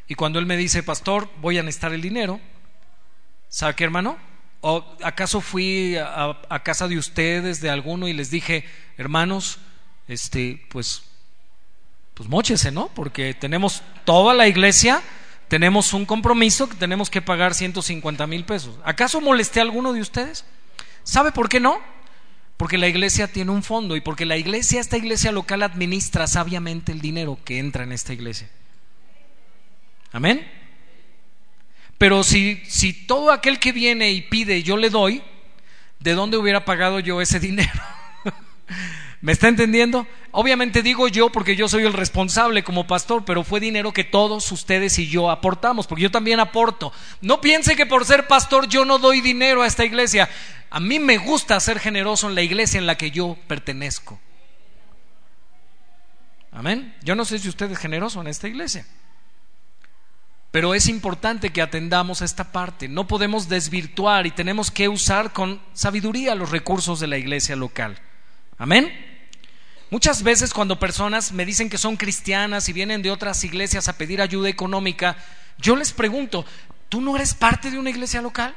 [0.08, 2.38] Y cuando él me dice, pastor, voy a necesitar el dinero,
[3.48, 4.18] ¿Sabe qué, hermano?
[4.60, 8.68] ¿O acaso fui a, casa de ustedes, de alguno, y les dije,
[8.98, 9.58] hermanos,
[10.06, 11.04] este, pues,
[12.12, 12.88] pues mochese, ¿no?
[12.88, 15.00] Porque tenemos toda la iglesia,
[15.48, 18.76] tenemos un compromiso que tenemos que pagar 150 mil pesos.
[18.84, 20.44] ¿Acaso molesté a alguno de ustedes?
[21.04, 21.93] ¿Sabe por qué no?
[22.56, 26.92] Porque la iglesia tiene un fondo y porque la iglesia, esta iglesia local, administra sabiamente
[26.92, 28.48] el dinero que entra en esta iglesia.
[30.12, 30.46] Amén.
[31.98, 35.22] Pero si, si todo aquel que viene y pide yo le doy,
[35.98, 37.72] ¿de dónde hubiera pagado yo ese dinero?
[39.24, 40.06] ¿Me está entendiendo?
[40.32, 44.52] Obviamente digo yo porque yo soy el responsable como pastor, pero fue dinero que todos
[44.52, 46.92] ustedes y yo aportamos, porque yo también aporto.
[47.22, 50.28] No piense que por ser pastor yo no doy dinero a esta iglesia.
[50.68, 54.20] A mí me gusta ser generoso en la iglesia en la que yo pertenezco.
[56.52, 56.94] Amén.
[57.02, 58.86] Yo no sé si usted es generoso en esta iglesia.
[60.50, 62.88] Pero es importante que atendamos esta parte.
[62.88, 67.98] No podemos desvirtuar y tenemos que usar con sabiduría los recursos de la iglesia local.
[68.58, 69.13] Amén.
[69.94, 73.96] Muchas veces cuando personas me dicen que son cristianas y vienen de otras iglesias a
[73.96, 75.16] pedir ayuda económica,
[75.56, 76.44] yo les pregunto,
[76.88, 78.56] ¿tú no eres parte de una iglesia local?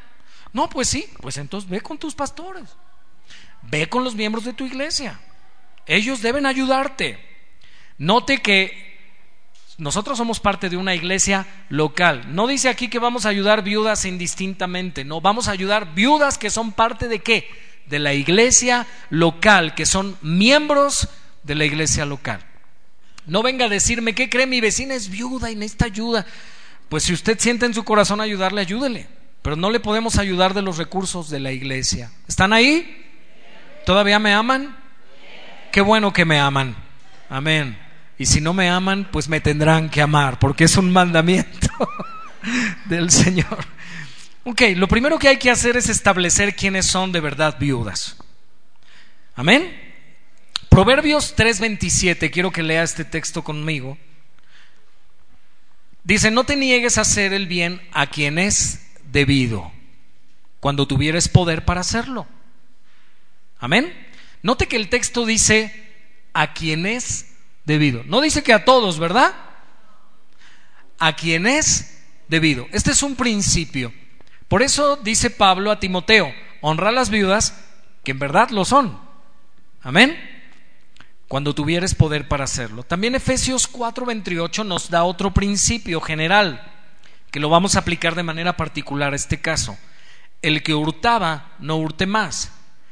[0.51, 2.63] No, pues sí, pues entonces ve con tus pastores,
[3.61, 5.19] ve con los miembros de tu iglesia.
[5.85, 7.19] Ellos deben ayudarte.
[7.99, 8.97] Note que
[9.77, 12.33] nosotros somos parte de una iglesia local.
[12.33, 16.49] No dice aquí que vamos a ayudar viudas indistintamente, no, vamos a ayudar viudas que
[16.49, 17.47] son parte de qué?
[17.85, 21.07] De la iglesia local, que son miembros
[21.47, 22.41] de la iglesia local.
[23.25, 24.45] No venga a decirme, ¿qué cree?
[24.45, 26.25] Mi vecina es viuda y necesita ayuda.
[26.89, 29.07] Pues si usted siente en su corazón ayudarle, ayúdele.
[29.41, 32.11] Pero no le podemos ayudar de los recursos de la iglesia.
[32.27, 33.05] ¿Están ahí?
[33.85, 34.77] ¿Todavía me aman?
[35.71, 36.75] Qué bueno que me aman.
[37.29, 37.77] Amén.
[38.17, 41.69] Y si no me aman, pues me tendrán que amar, porque es un mandamiento
[42.85, 43.65] del Señor.
[44.43, 48.17] Ok, lo primero que hay que hacer es establecer quiénes son de verdad viudas.
[49.35, 49.86] Amén.
[50.78, 53.97] Proverbios 3:27, quiero que lea este texto conmigo.
[56.03, 59.71] Dice, no te niegues a hacer el bien a quien es debido,
[60.59, 62.28] cuando tuvieres poder para hacerlo.
[63.57, 63.91] Amén.
[64.43, 65.73] Note que el texto dice,
[66.34, 67.34] a quien es
[67.65, 68.03] debido.
[68.03, 69.34] No dice que a todos, ¿verdad?
[70.99, 72.67] A quien es debido.
[72.71, 73.91] Este es un principio.
[74.47, 77.65] Por eso dice Pablo a Timoteo, honra a las viudas,
[78.03, 79.01] que en verdad lo son.
[79.82, 80.36] Amén.
[81.28, 82.84] Cuando tuvieres poder para hacerlo.
[82.84, 86.61] También Efesios 4:28 nos da otro principio general,
[87.32, 89.78] que lo vamos a aplicar de manera particular a este caso.
[90.41, 92.51] El que hurtaba, no hurte más,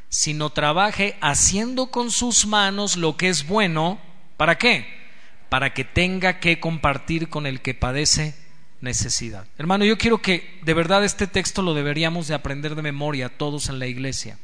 [0.10, 4.00] sino trabaje haciendo con sus manos lo que es bueno.
[4.38, 4.86] ¿Para qué?
[5.50, 8.36] Para que tenga que compartir con el que padece
[8.82, 9.46] necesidad.
[9.58, 13.70] Hermano, yo quiero que de verdad este texto lo deberíamos de aprender de memoria todos
[13.70, 14.38] en la iglesia.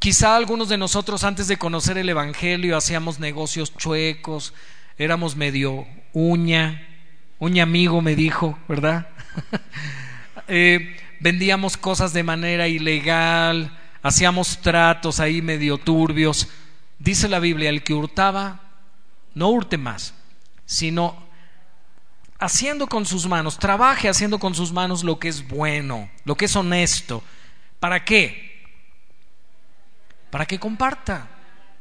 [0.00, 4.54] Quizá algunos de nosotros antes de conocer el Evangelio hacíamos negocios chuecos,
[4.96, 6.88] éramos medio uña,
[7.38, 9.08] uña amigo me dijo, ¿verdad?
[10.52, 16.48] Eh, vendíamos cosas de manera ilegal, hacíamos tratos ahí medio turbios.
[16.98, 18.60] Dice la Biblia, el que hurtaba,
[19.34, 20.12] no hurte más,
[20.66, 21.16] sino
[22.40, 26.46] haciendo con sus manos, trabaje haciendo con sus manos lo que es bueno, lo que
[26.46, 27.22] es honesto.
[27.78, 28.49] ¿Para qué?
[30.30, 31.28] Para que comparta,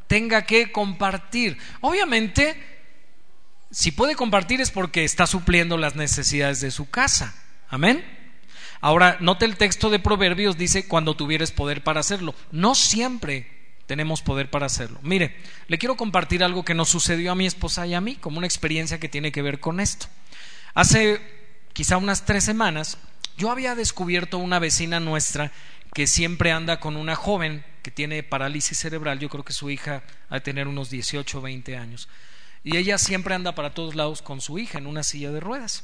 [0.08, 1.58] tenga que compartir.
[1.82, 2.62] Obviamente,
[3.72, 7.36] si puede compartir es porque está supliendo las necesidades de su casa.
[7.70, 8.04] Amén.
[8.82, 12.34] Ahora, note el texto de Proverbios, dice, cuando tuvieres poder para hacerlo.
[12.52, 13.48] No siempre
[13.86, 15.00] tenemos poder para hacerlo.
[15.04, 15.36] Mire,
[15.68, 18.48] le quiero compartir algo que nos sucedió a mi esposa y a mí, como una
[18.48, 20.08] experiencia que tiene que ver con esto.
[20.74, 21.22] Hace
[21.74, 22.98] quizá unas tres semanas,
[23.38, 25.52] yo había descubierto una vecina nuestra
[25.94, 30.04] que siempre anda con una joven que tiene parálisis cerebral, yo creo que su hija
[30.30, 32.08] ha de tener unos 18 o 20 años,
[32.64, 35.84] y ella siempre anda para todos lados con su hija en una silla de ruedas.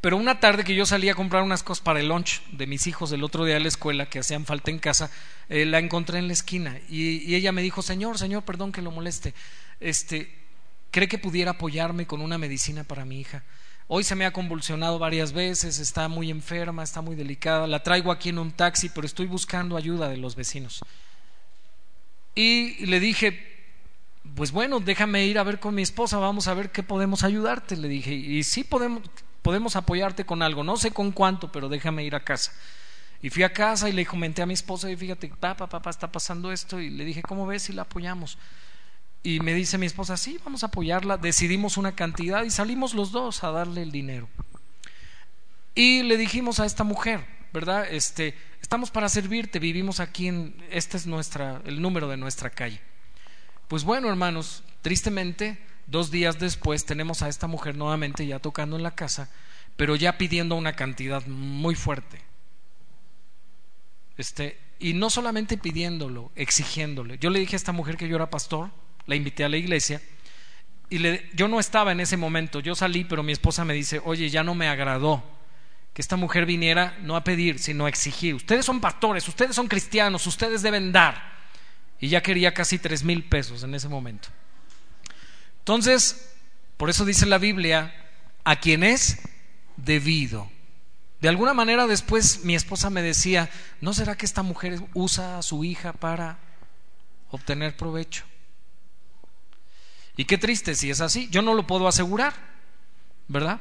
[0.00, 2.86] Pero una tarde que yo salí a comprar unas cosas para el lunch de mis
[2.86, 5.10] hijos del otro día de la escuela que hacían falta en casa,
[5.48, 8.92] eh, la encontré en la esquina y, ella me dijo, Señor, Señor, perdón que lo
[8.92, 9.34] moleste,
[9.80, 10.32] este,
[10.92, 13.42] ¿cree que pudiera apoyarme con una medicina para mi hija?
[13.90, 18.12] Hoy se me ha convulsionado varias veces, está muy enferma, está muy delicada, la traigo
[18.12, 20.84] aquí en un taxi, pero estoy buscando ayuda de los vecinos.
[22.34, 23.58] Y le dije,
[24.34, 27.78] pues bueno, déjame ir a ver con mi esposa, vamos a ver qué podemos ayudarte,
[27.78, 28.12] le dije.
[28.12, 29.02] Y sí podemos,
[29.40, 32.52] podemos apoyarte con algo, no sé con cuánto, pero déjame ir a casa.
[33.22, 36.12] Y fui a casa y le comenté a mi esposa y fíjate, papá, papá, está
[36.12, 36.78] pasando esto.
[36.78, 38.36] Y le dije, ¿cómo ves si la apoyamos?
[39.22, 41.16] Y me dice mi esposa, sí, vamos a apoyarla.
[41.16, 44.28] Decidimos una cantidad y salimos los dos a darle el dinero.
[45.74, 47.86] Y le dijimos a esta mujer, ¿verdad?
[47.90, 52.80] Este, estamos para servirte, vivimos aquí en, este es nuestra, el número de nuestra calle.
[53.68, 55.58] Pues bueno, hermanos, tristemente
[55.88, 59.30] Dos días después tenemos a esta mujer nuevamente ya tocando en la casa,
[59.76, 62.20] pero ya pidiendo una cantidad muy fuerte.
[64.18, 67.16] Este, y no solamente pidiéndolo, exigiéndole.
[67.16, 68.70] Yo le dije a esta mujer que yo era pastor,
[69.08, 70.00] la invité a la iglesia,
[70.90, 71.00] y
[71.34, 74.44] yo no estaba en ese momento, yo salí, pero mi esposa me dice, oye, ya
[74.44, 75.22] no me agradó
[75.92, 78.34] que esta mujer viniera no a pedir, sino a exigir.
[78.36, 81.36] Ustedes son pastores, ustedes son cristianos, ustedes deben dar.
[81.98, 84.28] Y ya quería casi tres mil pesos en ese momento.
[85.58, 86.32] Entonces,
[86.76, 87.92] por eso dice la Biblia,
[88.44, 89.18] a quien es
[89.76, 90.48] debido.
[91.20, 93.50] De alguna manera después mi esposa me decía,
[93.80, 96.38] ¿no será que esta mujer usa a su hija para
[97.30, 98.24] obtener provecho?
[100.18, 102.34] Y qué triste si es así, yo no lo puedo asegurar,
[103.28, 103.60] ¿verdad?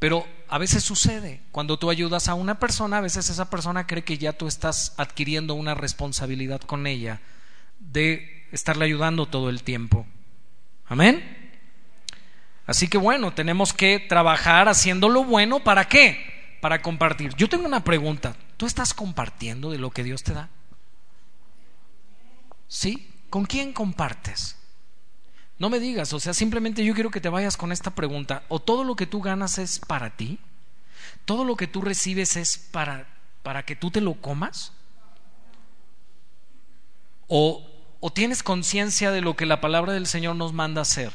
[0.00, 4.02] Pero a veces sucede, cuando tú ayudas a una persona, a veces esa persona cree
[4.02, 7.20] que ya tú estás adquiriendo una responsabilidad con ella
[7.78, 10.08] de estarle ayudando todo el tiempo.
[10.86, 11.22] Amén.
[12.66, 15.62] Así que bueno, tenemos que trabajar haciendo lo bueno.
[15.62, 16.58] ¿Para qué?
[16.60, 17.32] Para compartir.
[17.36, 18.34] Yo tengo una pregunta.
[18.56, 20.48] ¿Tú estás compartiendo de lo que Dios te da?
[22.66, 23.08] ¿Sí?
[23.30, 24.55] ¿Con quién compartes?
[25.58, 28.42] No me digas, o sea, simplemente yo quiero que te vayas con esta pregunta.
[28.48, 30.38] ¿O todo lo que tú ganas es para ti?
[31.24, 33.06] ¿Todo lo que tú recibes es para,
[33.42, 34.72] para que tú te lo comas?
[37.28, 37.66] ¿O
[38.00, 41.12] o tienes conciencia de lo que la palabra del Señor nos manda hacer.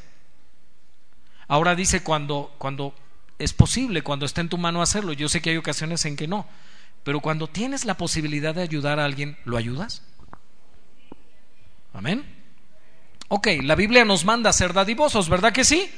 [1.47, 2.93] Ahora dice cuando, cuando
[3.39, 5.13] es posible, cuando está en tu mano hacerlo.
[5.13, 6.45] Yo sé que hay ocasiones en que no,
[7.03, 10.03] pero cuando tienes la posibilidad de ayudar a alguien, ¿lo ayudas?
[11.93, 12.40] Amén.
[13.33, 15.89] Ok, la Biblia nos manda a ser dadivosos, ¿verdad que sí?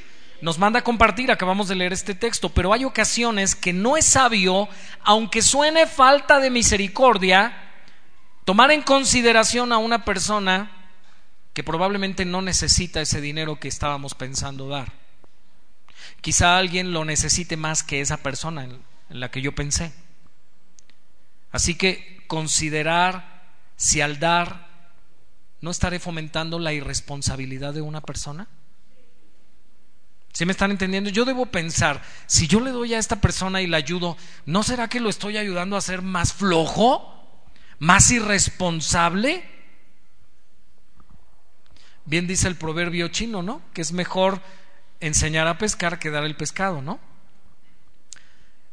[0.42, 4.06] Nos manda a compartir, acabamos de leer este texto, pero hay ocasiones que no es
[4.06, 4.70] sabio,
[5.02, 7.72] aunque suene falta de misericordia,
[8.46, 10.70] tomar en consideración a una persona
[11.54, 14.92] que probablemente no necesita ese dinero que estábamos pensando dar.
[16.22, 18.80] Quizá alguien lo necesite más que esa persona en
[19.10, 19.92] la que yo pensé.
[21.52, 23.42] Así que considerar
[23.76, 24.72] si al dar
[25.64, 28.49] no estaré fomentando la irresponsabilidad de una persona.
[30.34, 31.09] ¿Sí me están entendiendo?
[31.09, 34.89] Yo debo pensar, si yo le doy a esta persona y la ayudo, ¿no será
[34.89, 37.39] que lo estoy ayudando a ser más flojo?
[37.80, 39.41] ¿Más irresponsable?
[42.03, 43.61] Bien dice el proverbio chino, ¿no?
[43.72, 44.41] Que es mejor
[44.99, 46.99] enseñar a pescar que dar el pescado, ¿no?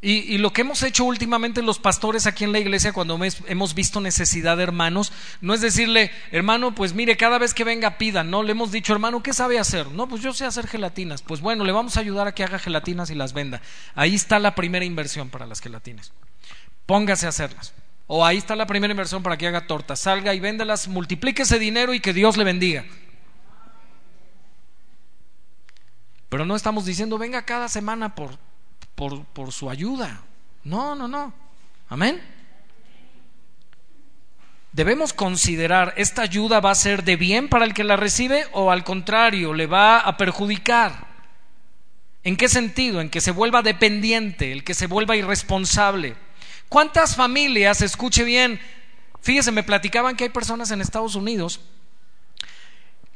[0.02, 4.00] Y, lo que hemos hecho últimamente los pastores aquí en la iglesia cuando hemos visto
[4.00, 8.42] necesidad de hermanos, no es decirle, hermano, pues mire, cada vez que venga pida, no,
[8.42, 9.88] le hemos dicho, hermano, ¿qué sabe hacer?
[9.88, 11.20] No, pues yo sé hacer gelatinas.
[11.20, 13.60] Pues bueno, le vamos a ayudar a que haga gelatinas y las venda.
[13.94, 16.12] Ahí está la primera inversión para las gelatinas.
[16.86, 17.74] Póngase a hacerlas.
[18.06, 20.00] O ahí está la primera inversión para que haga tortas.
[20.00, 22.86] Salga y véndalas, multiplique ese dinero y que Dios le bendiga.
[26.30, 28.38] Pero no estamos diciendo, venga cada semana por
[29.08, 30.20] por, su ayuda.
[30.64, 31.32] No, no, no.
[31.88, 32.20] Amén.
[34.72, 38.70] Debemos considerar, ¿esta ayuda va a ser de bien para el que la recibe o
[38.70, 41.08] al contrario, le va a perjudicar?
[42.22, 43.00] ¿En qué sentido?
[43.00, 46.14] En que se vuelva dependiente, el que se vuelva irresponsable.
[46.68, 48.60] ¿Cuántas familias, escuche bien,
[49.22, 51.60] fíjese, me platicaban que hay personas en Estados Unidos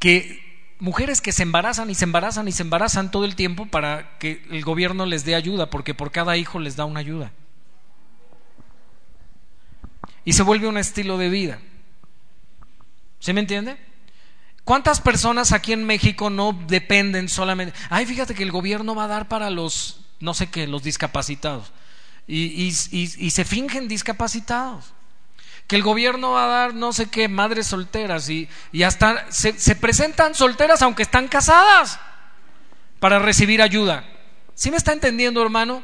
[0.00, 4.18] que mujeres que se embarazan y se embarazan y se embarazan todo el tiempo para
[4.18, 7.32] que el gobierno les dé ayuda, porque por cada hijo les da una ayuda.
[10.24, 11.58] Y se vuelve un estilo de vida.
[13.20, 13.76] ¿Se me entiende?
[14.64, 17.78] ¿Cuántas personas aquí en México no dependen solamente?
[17.90, 21.72] Ay, fíjate que el gobierno va a dar para los, no sé qué, los discapacitados.
[22.26, 24.94] Y, y se fingen discapacitados
[25.66, 29.58] que el gobierno va a dar no sé qué, madres solteras y, y hasta se,
[29.58, 31.98] se, presentan solteras aunque están casadas
[33.00, 34.04] para recibir ayuda.
[34.54, 35.82] ¿Sí me está entendiendo, hermano?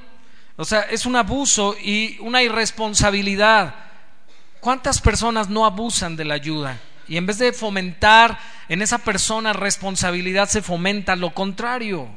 [0.56, 3.74] O sea, es un abuso y una irresponsabilidad.
[4.60, 6.78] ¿Cuántas personas no abusan de la ayuda?
[7.08, 12.08] Y en vez de fomentar en esa persona responsabilidad, se fomenta lo contrario.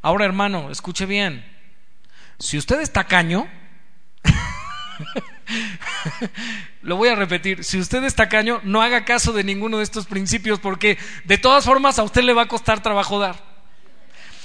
[0.00, 1.44] Ahora, hermano, escuche bien.
[2.38, 3.48] Si usted es tacaño,
[6.82, 10.06] Lo voy a repetir, si usted es tacaño, no haga caso de ninguno de estos
[10.06, 13.52] principios porque de todas formas a usted le va a costar trabajo dar.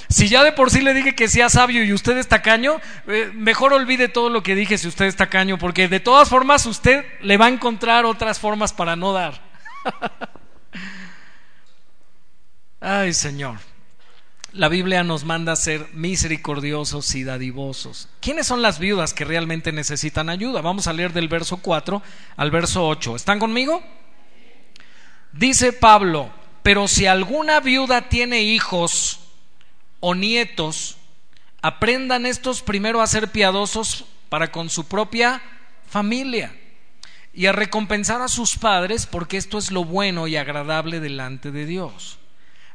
[0.09, 3.31] Si ya de por sí le dije que sea sabio y usted es tacaño, eh,
[3.33, 7.05] mejor olvide todo lo que dije si usted es tacaño, porque de todas formas usted
[7.21, 9.41] le va a encontrar otras formas para no dar.
[12.79, 13.57] Ay, Señor
[14.57, 18.09] la Biblia nos manda a ser misericordiosos y dadivosos.
[18.19, 20.61] ¿Quiénes son las viudas que realmente necesitan ayuda?
[20.61, 22.01] Vamos a leer del verso 4
[22.35, 23.15] al verso 8.
[23.15, 23.83] ¿Están conmigo?
[25.31, 26.31] Dice Pablo,
[26.63, 29.19] pero si alguna viuda tiene hijos
[29.99, 30.97] o nietos,
[31.61, 35.41] aprendan estos primero a ser piadosos para con su propia
[35.87, 36.55] familia
[37.33, 41.67] y a recompensar a sus padres porque esto es lo bueno y agradable delante de
[41.67, 42.17] Dios.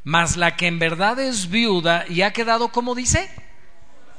[0.03, 3.29] Mas la que en verdad es viuda y ha quedado, como dice?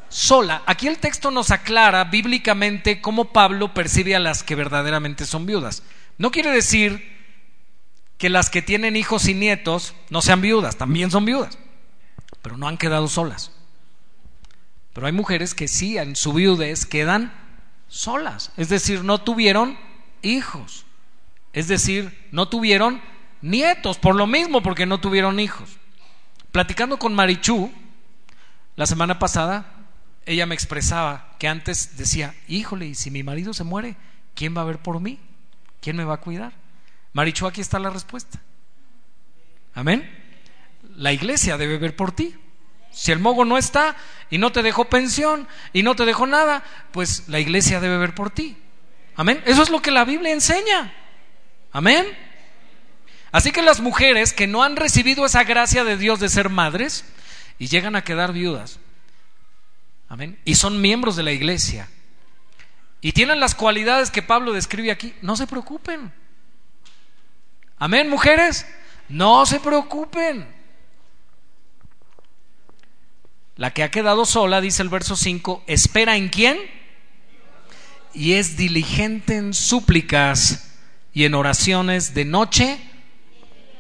[0.08, 0.62] Sola.
[0.66, 5.82] Aquí el texto nos aclara bíblicamente cómo Pablo percibe a las que verdaderamente son viudas.
[6.18, 7.12] No quiere decir
[8.16, 11.58] que las que tienen hijos y nietos no sean viudas, también son viudas,
[12.42, 13.50] pero no han quedado solas.
[14.92, 17.34] Pero hay mujeres que sí, en su viudez quedan
[17.88, 19.76] solas, es decir, no tuvieron
[20.22, 20.86] hijos,
[21.52, 23.02] es decir, no tuvieron
[23.44, 25.68] nietos, por lo mismo, porque no tuvieron hijos.
[26.50, 27.70] Platicando con Marichú,
[28.74, 29.66] la semana pasada,
[30.24, 33.96] ella me expresaba que antes decía, híjole, y si mi marido se muere,
[34.34, 35.20] ¿quién va a ver por mí?
[35.80, 36.52] ¿Quién me va a cuidar?
[37.12, 38.40] Marichú, aquí está la respuesta.
[39.74, 40.10] Amén.
[40.96, 42.34] La iglesia debe ver por ti.
[42.90, 43.96] Si el mogo no está
[44.30, 48.14] y no te dejó pensión y no te dejó nada, pues la iglesia debe ver
[48.14, 48.56] por ti.
[49.16, 49.42] Amén.
[49.44, 50.94] Eso es lo que la Biblia enseña.
[51.72, 52.06] Amén.
[53.34, 57.04] Así que las mujeres que no han recibido esa gracia de Dios de ser madres
[57.58, 58.78] y llegan a quedar viudas,
[60.08, 61.88] amén, y son miembros de la iglesia
[63.00, 66.12] y tienen las cualidades que Pablo describe aquí, no se preocupen.
[67.76, 68.68] Amén, mujeres,
[69.08, 70.46] no se preocupen.
[73.56, 76.56] La que ha quedado sola, dice el verso 5, espera en quién?
[78.12, 80.78] Y es diligente en súplicas
[81.12, 82.93] y en oraciones de noche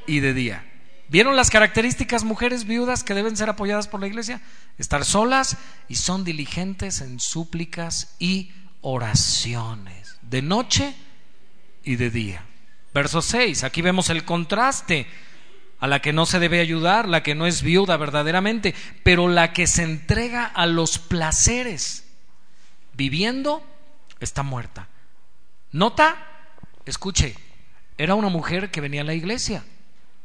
[0.06, 0.64] y de día.
[1.08, 4.40] ¿Vieron las características mujeres viudas que deben ser apoyadas por la iglesia?
[4.78, 5.56] Estar solas
[5.88, 10.94] y son diligentes en súplicas y oraciones, de noche
[11.82, 12.44] y de día.
[12.92, 15.06] Verso 6, aquí vemos el contraste
[15.80, 19.52] a la que no se debe ayudar, la que no es viuda verdaderamente, pero la
[19.52, 22.04] que se entrega a los placeres
[22.94, 23.62] viviendo
[24.20, 24.88] está muerta.
[25.72, 26.16] ¿Nota?
[26.86, 27.34] Escuche,
[27.98, 29.64] era una mujer que venía a la iglesia.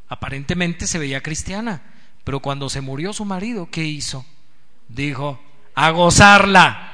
[0.09, 1.81] Aparentemente se veía cristiana,
[2.23, 4.25] pero cuando se murió su marido, ¿qué hizo?
[4.87, 5.39] Dijo,
[5.75, 6.91] a gozarla,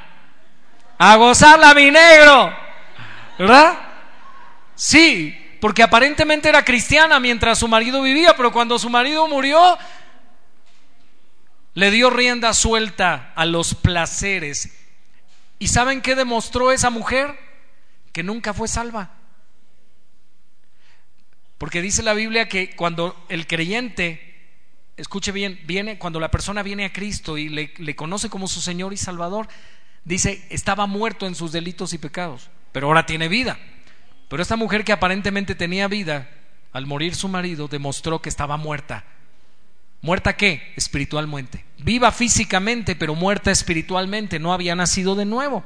[0.98, 2.54] a gozarla mi negro,
[3.40, 3.80] ¿verdad?
[4.76, 9.78] Sí, porque aparentemente era cristiana mientras su marido vivía, pero cuando su marido murió,
[11.74, 14.78] le dio rienda suelta a los placeres.
[15.58, 17.38] ¿Y saben qué demostró esa mujer?
[18.12, 19.12] Que nunca fue salva.
[21.58, 24.36] Porque dice la Biblia que cuando el creyente,
[24.98, 28.62] escuche bien, viene, cuando la persona viene a Cristo y le, le conoce como su
[28.62, 29.48] Señor y Salvador,
[30.04, 33.58] dice, estaba muerto en sus delitos y pecados, pero ahora tiene vida.
[34.28, 36.30] Pero esta mujer que aparentemente tenía vida,
[36.72, 39.06] al morir su marido, demostró que estaba muerta.
[40.02, 40.74] ¿Muerta qué?
[40.76, 41.66] Espiritualmente.
[41.78, 44.40] Viva físicamente, pero muerta espiritualmente.
[44.40, 45.64] No había nacido de nuevo.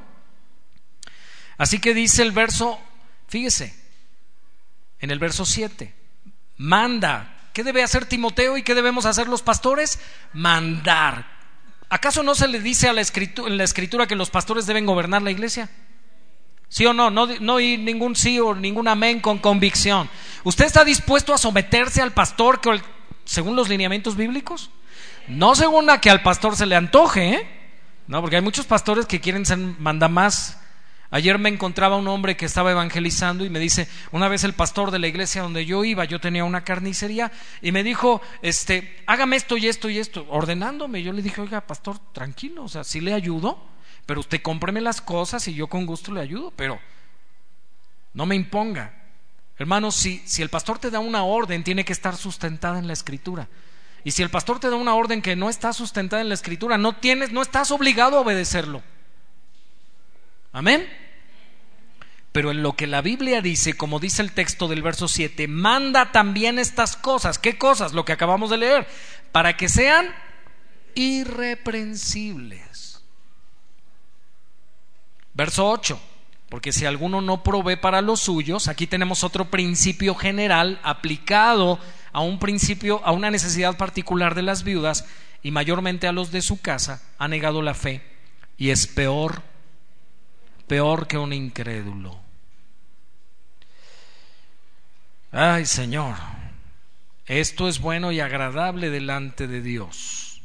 [1.58, 2.80] Así que dice el verso,
[3.28, 3.74] fíjese,
[5.00, 5.94] en el verso 7,
[6.58, 7.36] manda.
[7.54, 10.00] ¿Qué debe hacer Timoteo y qué debemos hacer los pastores?
[10.34, 11.40] Mandar.
[11.90, 14.86] ¿Acaso no se le dice a la escritura, en la escritura que los pastores deben
[14.86, 15.70] gobernar la iglesia?
[16.68, 17.10] ¿Sí o no?
[17.10, 20.08] No, no hay ningún sí o ningún amén con convicción.
[20.44, 22.80] ¿Usted está dispuesto a someterse al pastor que,
[23.26, 24.70] según los lineamientos bíblicos?
[25.28, 27.60] No según a que al pastor se le antoje, ¿eh?
[28.08, 30.60] No, porque hay muchos pastores que quieren ser mandamás.
[31.12, 34.92] Ayer me encontraba un hombre que estaba evangelizando y me dice, una vez el pastor
[34.92, 37.32] de la iglesia donde yo iba, yo tenía una carnicería
[37.64, 41.02] y me dijo, este, hágame esto y esto y esto, ordenándome.
[41.02, 43.60] Yo le dije, oiga, pastor, tranquilo, o sea, si le ayudo,
[44.06, 46.80] pero usted cómpreme las cosas y yo con gusto le ayudo, pero
[48.14, 48.94] no me imponga.
[49.58, 52.94] Hermanos, si, si el pastor te da una orden, tiene que estar sustentada en la
[52.94, 53.48] escritura.
[54.04, 56.78] Y si el pastor te da una orden que no está sustentada en la escritura,
[56.78, 58.84] no tienes, no estás obligado a obedecerlo.
[60.52, 60.88] Amén.
[62.32, 66.12] Pero en lo que la Biblia dice, como dice el texto del verso 7, manda
[66.12, 67.40] también estas cosas.
[67.40, 67.94] ¿Qué cosas?
[67.94, 68.88] Lo que acabamos de leer.
[69.32, 70.14] Para que sean
[70.96, 73.04] irreprensibles.
[75.34, 76.00] Verso 8.
[76.50, 81.80] Porque si alguno no provee para los suyos, aquí tenemos otro principio general aplicado
[82.12, 85.06] a un principio, a una necesidad particular de las viudas
[85.44, 88.02] y mayormente a los de su casa, ha negado la fe
[88.58, 89.44] y es peor,
[90.70, 92.18] peor que un incrédulo.
[95.32, 96.16] Ay Señor,
[97.26, 100.42] esto es bueno y agradable delante de Dios,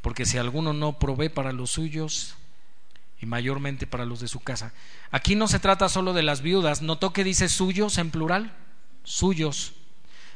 [0.00, 2.34] porque si alguno no provee para los suyos,
[3.20, 4.72] y mayormente para los de su casa.
[5.10, 8.52] Aquí no se trata solo de las viudas, notó que dice suyos en plural,
[9.02, 9.74] suyos,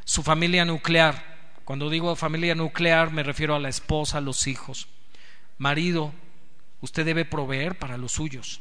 [0.04, 1.52] su familia nuclear.
[1.64, 4.88] Cuando digo familia nuclear me refiero a la esposa, los hijos.
[5.58, 6.12] Marido,
[6.80, 8.60] usted debe proveer para los suyos.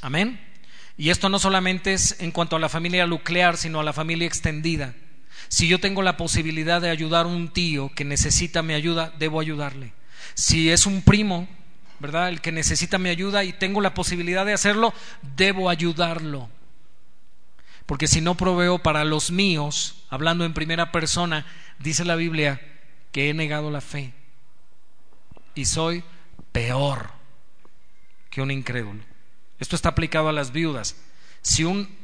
[0.00, 0.40] Amén.
[0.96, 4.26] Y esto no solamente es en cuanto a la familia nuclear, sino a la familia
[4.26, 4.94] extendida.
[5.48, 9.40] Si yo tengo la posibilidad de ayudar a un tío que necesita mi ayuda, debo
[9.40, 9.92] ayudarle.
[10.34, 11.48] Si es un primo
[11.98, 12.28] ¿verdad?
[12.28, 14.94] El que necesita mi ayuda y tengo la posibilidad de hacerlo,
[15.36, 16.48] debo ayudarlo.
[17.86, 21.46] Porque si no proveo para los míos, hablando en primera persona,
[21.78, 22.60] dice la Biblia
[23.12, 24.12] que he negado la fe
[25.54, 26.04] y soy
[26.52, 27.10] peor
[28.30, 29.02] que un incrédulo.
[29.58, 30.96] Esto está aplicado a las viudas.
[31.42, 31.96] Si un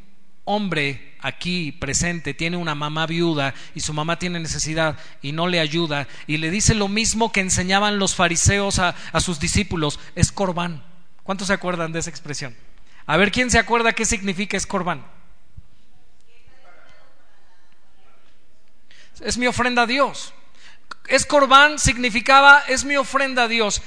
[0.44, 5.60] hombre aquí presente tiene una mamá viuda y su mamá tiene necesidad y no le
[5.60, 10.84] ayuda y le dice lo mismo que enseñaban los fariseos a, sus discípulos, es corbán.
[11.22, 12.54] ¿Cuántos se acuerdan de esa expresión?
[13.06, 15.06] A ver, ¿quién se acuerda qué significa es corbán?
[19.20, 20.34] Es mi ofrenda a Dios.
[21.06, 23.80] Es corbán significaba es mi ofrenda a Dios.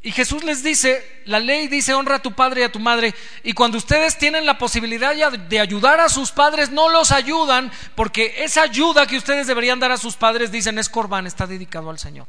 [0.00, 3.14] Y Jesús les dice, la ley dice, honra a tu padre y a tu madre.
[3.42, 8.44] Y cuando ustedes tienen la posibilidad de ayudar a sus padres, no los ayudan, porque
[8.44, 11.98] esa ayuda que ustedes deberían dar a sus padres, dicen, es corbán, está dedicado al
[11.98, 12.28] Señor.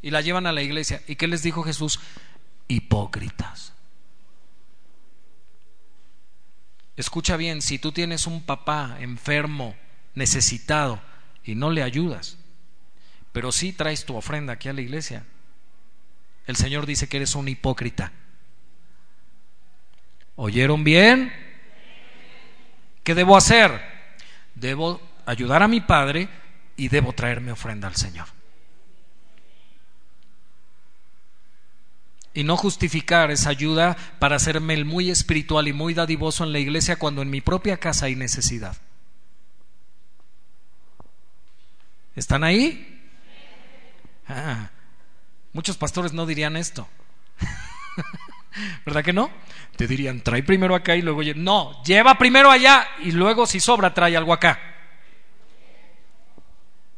[0.00, 1.02] Y la llevan a la iglesia.
[1.06, 2.00] ¿Y qué les dijo Jesús?
[2.68, 3.74] Hipócritas.
[6.96, 9.76] Escucha bien, si tú tienes un papá enfermo,
[10.14, 11.00] necesitado,
[11.44, 12.38] y no le ayudas,
[13.32, 15.24] pero sí traes tu ofrenda aquí a la iglesia,
[16.48, 18.10] el Señor dice que eres un hipócrita.
[20.34, 21.30] ¿Oyeron bien?
[23.04, 23.78] ¿Qué debo hacer?
[24.54, 26.26] Debo ayudar a mi Padre
[26.74, 28.26] y debo traerme ofrenda al Señor.
[32.32, 36.60] Y no justificar esa ayuda para hacerme el muy espiritual y muy dadivoso en la
[36.60, 38.74] iglesia cuando en mi propia casa hay necesidad.
[42.16, 43.02] ¿Están ahí?
[44.26, 44.70] Ah,
[45.58, 46.86] muchos pastores no dirían esto.
[48.86, 49.28] ¿Verdad que no?
[49.74, 51.20] Te dirían, trae primero acá y luego...
[51.34, 54.60] No, lleva primero allá y luego si sobra trae algo acá.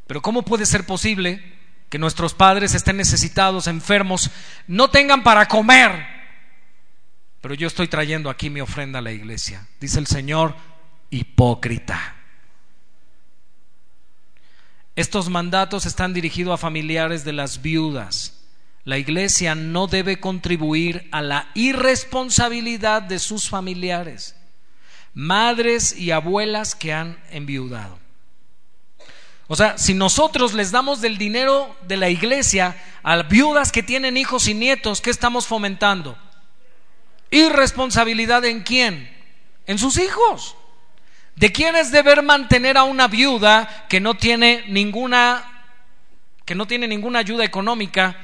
[0.07, 1.43] Pero ¿cómo puede ser posible
[1.89, 4.31] que nuestros padres estén necesitados, enfermos,
[4.67, 6.05] no tengan para comer?
[7.41, 9.67] Pero yo estoy trayendo aquí mi ofrenda a la iglesia.
[9.81, 10.55] Dice el Señor,
[11.09, 12.17] hipócrita.
[14.97, 18.37] Estos mandatos están dirigidos a familiares de las viudas
[18.85, 24.37] la iglesia no debe contribuir a la irresponsabilidad de sus familiares,
[25.12, 27.99] madres y abuelas que han enviudado.
[29.49, 34.16] O sea, si nosotros les damos del dinero de la iglesia a viudas que tienen
[34.16, 36.16] hijos y nietos, ¿qué estamos fomentando?
[37.33, 39.11] Irresponsabilidad en quién?
[39.66, 40.57] En sus hijos.
[41.35, 45.47] ¿De quién es deber mantener a una viuda que no tiene ninguna
[46.45, 48.16] que no tiene ninguna ayuda económica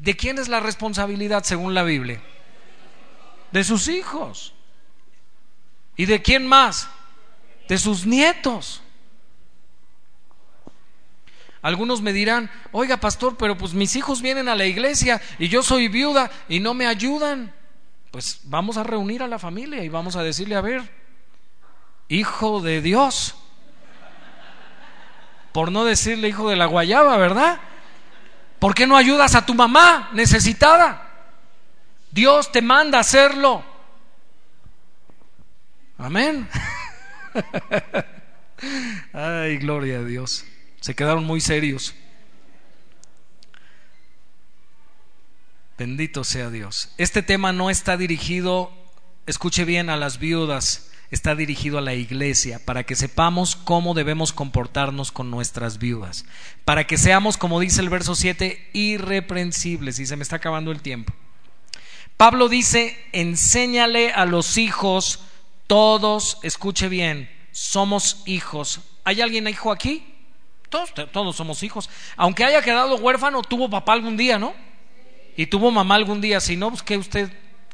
[0.00, 2.22] ¿De quién es la responsabilidad según la Biblia?
[3.52, 4.54] De sus hijos.
[5.94, 6.88] ¿Y de quién más?
[7.68, 8.82] De sus nietos.
[11.60, 15.62] Algunos me dirán, oiga pastor, pero pues mis hijos vienen a la iglesia y yo
[15.62, 17.54] soy viuda y no me ayudan.
[18.10, 20.90] Pues vamos a reunir a la familia y vamos a decirle, a ver,
[22.08, 23.34] hijo de Dios,
[25.52, 27.60] por no decirle hijo de la guayaba, ¿verdad?
[28.60, 31.08] ¿Por qué no ayudas a tu mamá necesitada?
[32.10, 33.64] Dios te manda hacerlo.
[35.96, 36.46] Amén.
[39.14, 40.44] Ay, gloria a Dios.
[40.80, 41.94] Se quedaron muy serios.
[45.78, 46.92] Bendito sea Dios.
[46.98, 48.70] Este tema no está dirigido,
[49.26, 54.32] escuche bien, a las viudas está dirigido a la iglesia, para que sepamos cómo debemos
[54.32, 56.24] comportarnos con nuestras viudas,
[56.64, 60.82] para que seamos, como dice el verso 7, irreprensibles, y se me está acabando el
[60.82, 61.12] tiempo.
[62.16, 65.20] Pablo dice, enséñale a los hijos,
[65.66, 68.80] todos, escuche bien, somos hijos.
[69.04, 70.04] ¿Hay alguien hijo aquí?
[70.68, 71.90] Todos, todos somos hijos.
[72.16, 74.54] Aunque haya quedado huérfano, tuvo papá algún día, ¿no?
[75.36, 77.32] Y tuvo mamá algún día, si no, pues que usted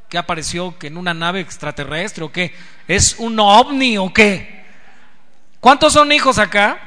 [0.09, 0.79] ¿Qué apareció?
[0.79, 2.55] ¿Que en una nave extraterrestre o qué?
[2.87, 4.65] ¿Es un ovni o qué?
[5.61, 6.81] ¿Cuántos son hijos acá?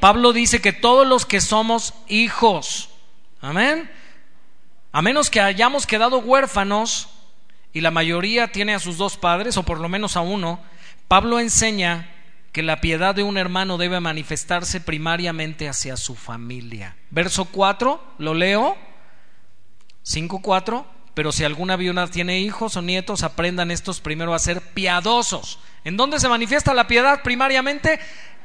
[0.00, 2.90] Pablo dice que todos los que somos hijos,
[3.40, 3.90] amén,
[4.92, 7.08] a menos que hayamos quedado huérfanos
[7.72, 10.60] y la mayoría tiene a sus dos padres o por lo menos a uno,
[11.06, 12.08] Pablo enseña
[12.52, 16.96] que la piedad de un hermano debe manifestarse primariamente hacia su familia.
[17.10, 18.76] Verso 4, lo leo.
[20.04, 20.84] 5.4
[21.14, 25.58] pero si alguna viuda tiene hijos o nietos, aprendan estos primero a ser piadosos.
[25.84, 27.22] ¿En dónde se manifiesta la piedad?
[27.22, 27.98] Primariamente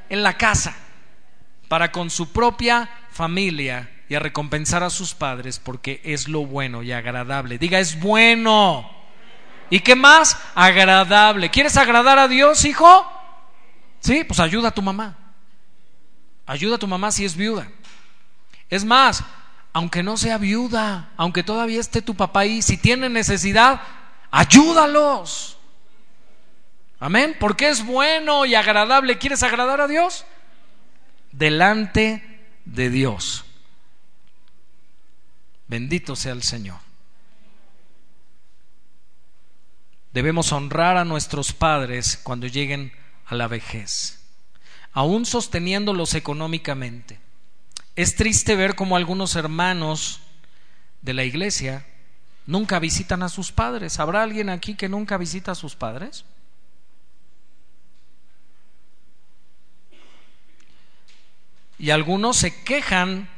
[0.10, 0.76] en la casa,
[1.68, 6.84] para con su propia familia y a recompensar a sus padres porque es lo bueno
[6.84, 7.58] y agradable.
[7.58, 8.90] Diga, es bueno.
[9.70, 10.38] ¿Y qué más?
[10.54, 11.50] Agradable.
[11.50, 13.06] ¿Quieres agradar a Dios, hijo?
[14.00, 15.18] Sí, pues ayuda a tu mamá.
[16.46, 17.68] Ayuda a tu mamá si es viuda.
[18.70, 19.24] Es más,
[19.76, 23.82] aunque no sea viuda, aunque todavía esté tu papá ahí, si tiene necesidad,
[24.32, 25.58] ayúdalos.
[26.98, 29.18] Amén, porque es bueno y agradable.
[29.18, 30.24] ¿Quieres agradar a Dios?
[31.34, 33.44] Delante de Dios.
[35.68, 36.80] Bendito sea el Señor.
[40.14, 42.94] Debemos honrar a nuestros padres cuando lleguen
[43.26, 44.24] a la vejez,
[44.94, 47.25] aún sosteniéndolos económicamente.
[47.96, 50.20] Es triste ver cómo algunos hermanos
[51.02, 51.86] de la iglesia
[52.46, 54.00] nunca visitan a sus padres.
[54.00, 56.26] ¿Habrá alguien aquí que nunca visita a sus padres?
[61.78, 63.30] Y algunos se quejan,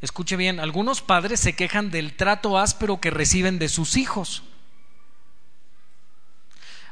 [0.00, 4.42] escuche bien, algunos padres se quejan del trato áspero que reciben de sus hijos.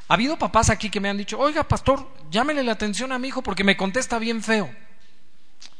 [0.07, 3.29] Ha habido papás aquí que me han dicho, oiga, pastor, llámele la atención a mi
[3.29, 4.69] hijo porque me contesta bien feo.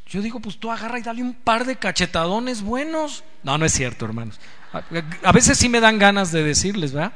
[0.06, 3.24] Yo digo, pues tú agarra y dale un par de cachetadones buenos.
[3.42, 4.38] No, no es cierto, hermanos.
[4.72, 7.12] A, veces sí me dan ganas de decirles, ¿verdad?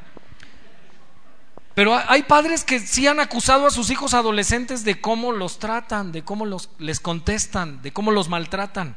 [1.74, 6.10] Pero hay padres que sí han acusado a sus hijos adolescentes de cómo los tratan,
[6.10, 8.96] de cómo los, les contestan, de cómo los maltratan.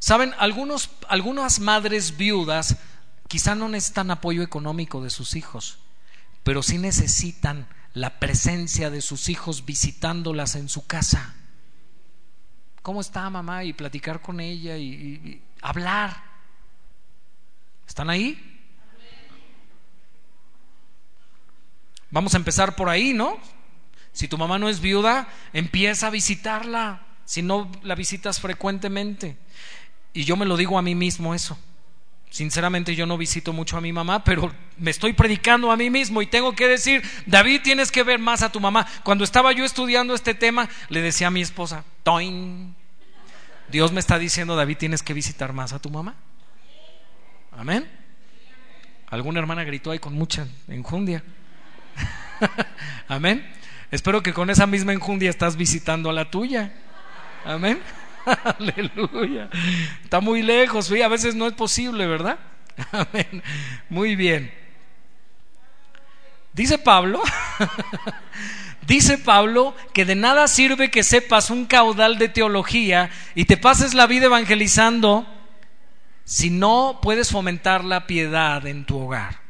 [0.00, 2.76] Saben, algunas madres viudas
[3.28, 5.78] quizá no necesitan apoyo económico de sus hijos,
[6.42, 11.34] pero sí necesitan la presencia de sus hijos visitándolas en su casa.
[12.86, 13.64] ¿Cómo está mamá?
[13.64, 16.22] Y platicar con ella y, hablar.
[17.84, 18.40] ¿Están ahí?
[22.12, 23.38] Vamos a empezar por ahí, ¿no?
[24.12, 27.02] Si tu mamá no es viuda, empieza a visitarla.
[27.24, 29.36] si no la visitas frecuentemente?
[30.12, 31.58] Y yo me lo digo a mí mismo eso.
[32.30, 36.22] Sinceramente yo no visito mucho a mi mamá, pero me estoy predicando a mí mismo
[36.22, 38.86] y tengo que decir, David, tienes que ver más a tu mamá.
[39.02, 42.75] Cuando estaba yo estudiando este tema, le decía a mi esposa, Toin,
[43.68, 46.14] Dios me está diciendo, David, tienes que visitar más a tu mamá.
[47.52, 47.88] Amén.
[49.08, 51.22] Alguna hermana gritó ahí con mucha enjundia.
[53.08, 53.46] Amén.
[53.90, 56.72] Espero que con esa misma enjundia estás visitando a la tuya.
[57.44, 57.80] Amén.
[58.58, 59.48] Aleluya.
[60.02, 62.38] Está muy lejos, a veces no es posible, ¿verdad?
[62.92, 63.42] Amén.
[63.88, 64.52] Muy bien.
[66.52, 67.22] Dice Pablo,
[68.86, 73.94] dice Pablo que de nada sirve que sepas un caudal de teología y te pases
[73.94, 75.26] la vida evangelizando
[76.24, 79.40] si no puedes fomentar la piedad en tu hogar.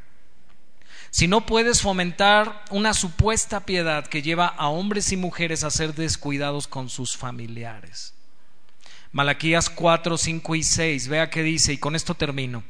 [1.10, 5.94] Si no puedes fomentar una supuesta piedad que lleva a hombres y mujeres a ser
[5.94, 8.12] descuidados con sus familiares.
[9.12, 12.64] Malaquías 4, 5 y 6, vea qué dice, y con esto termino.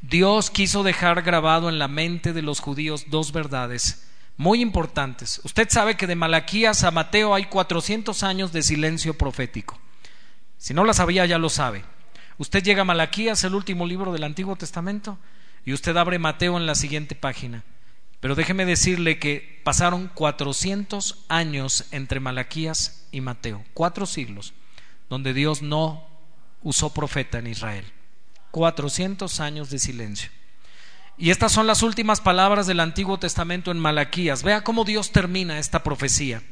[0.00, 4.07] Dios quiso dejar grabado en la mente de los judíos dos verdades
[4.38, 5.42] muy importantes.
[5.44, 9.78] Usted sabe que de Malaquías a Mateo hay 400 años de silencio profético.
[10.56, 11.84] Si no la sabía, ya lo sabe.
[12.38, 15.18] Usted llega a Malaquías, el último libro del Antiguo Testamento,
[15.66, 17.64] y usted abre Mateo en la siguiente página.
[18.20, 24.54] Pero déjeme decirle que pasaron 400 años entre Malaquías y Mateo, cuatro siglos
[25.08, 26.06] donde Dios no
[26.62, 27.84] usó profeta en Israel.
[28.50, 30.30] 400 años de silencio.
[31.20, 34.44] Y estas son las últimas palabras del Antiguo Testamento en Malaquías.
[34.44, 36.42] Vea cómo Dios termina esta profecía.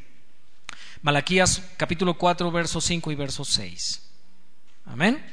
[1.02, 4.02] Malaquías capítulo 4, verso 5 y verso 6.
[4.86, 5.24] Amén.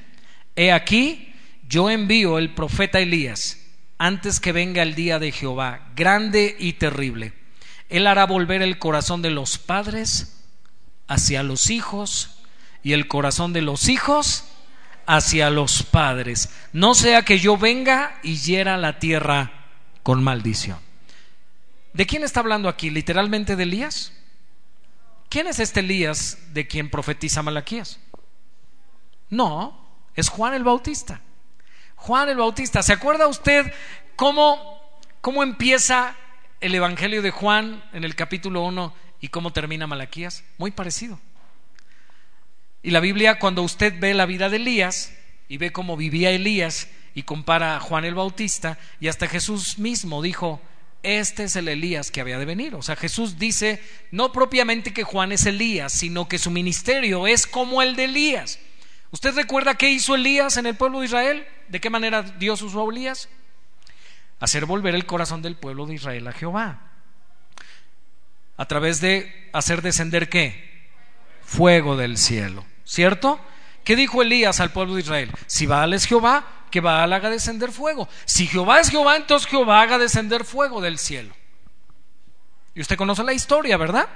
[0.55, 1.34] He aquí,
[1.67, 3.59] yo envío el profeta Elías
[3.97, 7.34] antes que venga el día de Jehová, grande y terrible.
[7.89, 10.43] Él hará volver el corazón de los padres
[11.07, 12.38] hacia los hijos
[12.84, 14.45] y el corazón de los hijos
[15.06, 16.49] hacia los padres.
[16.72, 19.51] No sea que yo venga y hiera la tierra
[20.04, 20.78] con maldición.
[21.93, 22.89] ¿De quién está hablando aquí?
[22.89, 24.14] ¿Literalmente de Elías?
[25.30, 27.99] ¿Quién es este Elías de quien profetiza Malaquías?
[29.30, 29.80] No,
[30.16, 31.22] es Juan el Bautista.
[31.95, 32.84] Juan el Bautista.
[32.84, 33.72] ¿Se acuerda usted
[34.16, 34.80] cómo,
[35.22, 36.16] cómo empieza
[36.62, 40.43] el Evangelio de Juan en el capítulo 1 y cómo termina Malaquías?
[40.58, 41.20] Muy parecido.
[42.84, 45.13] Y la Biblia, cuando usted ve la vida de Elías
[45.47, 50.21] y ve cómo vivía Elías y compara a Juan el Bautista, y hasta Jesús mismo
[50.21, 50.61] dijo,
[51.01, 52.75] este es el Elías que había de venir.
[52.75, 53.81] O sea, Jesús dice
[54.11, 58.59] no propiamente que Juan es Elías, sino que su ministerio es como el de Elías.
[59.11, 61.45] ¿Usted recuerda qué hizo Elías en el pueblo de Israel?
[61.69, 63.29] ¿De qué manera Dios usó a Elías?
[64.39, 66.81] Hacer volver el corazón del pueblo de Israel a Jehová.
[68.57, 70.89] A través de hacer descender qué?
[71.43, 72.65] Fuego del cielo.
[72.94, 73.39] ¿Cierto?
[73.84, 75.32] ¿Qué dijo Elías al pueblo de Israel?
[75.48, 78.08] Si Baal es Jehová, que Baal haga descender fuego.
[78.26, 81.34] Si Jehová es Jehová, entonces Jehová haga descender fuego del cielo.
[82.76, 84.08] Y usted conoce la historia, ¿verdad?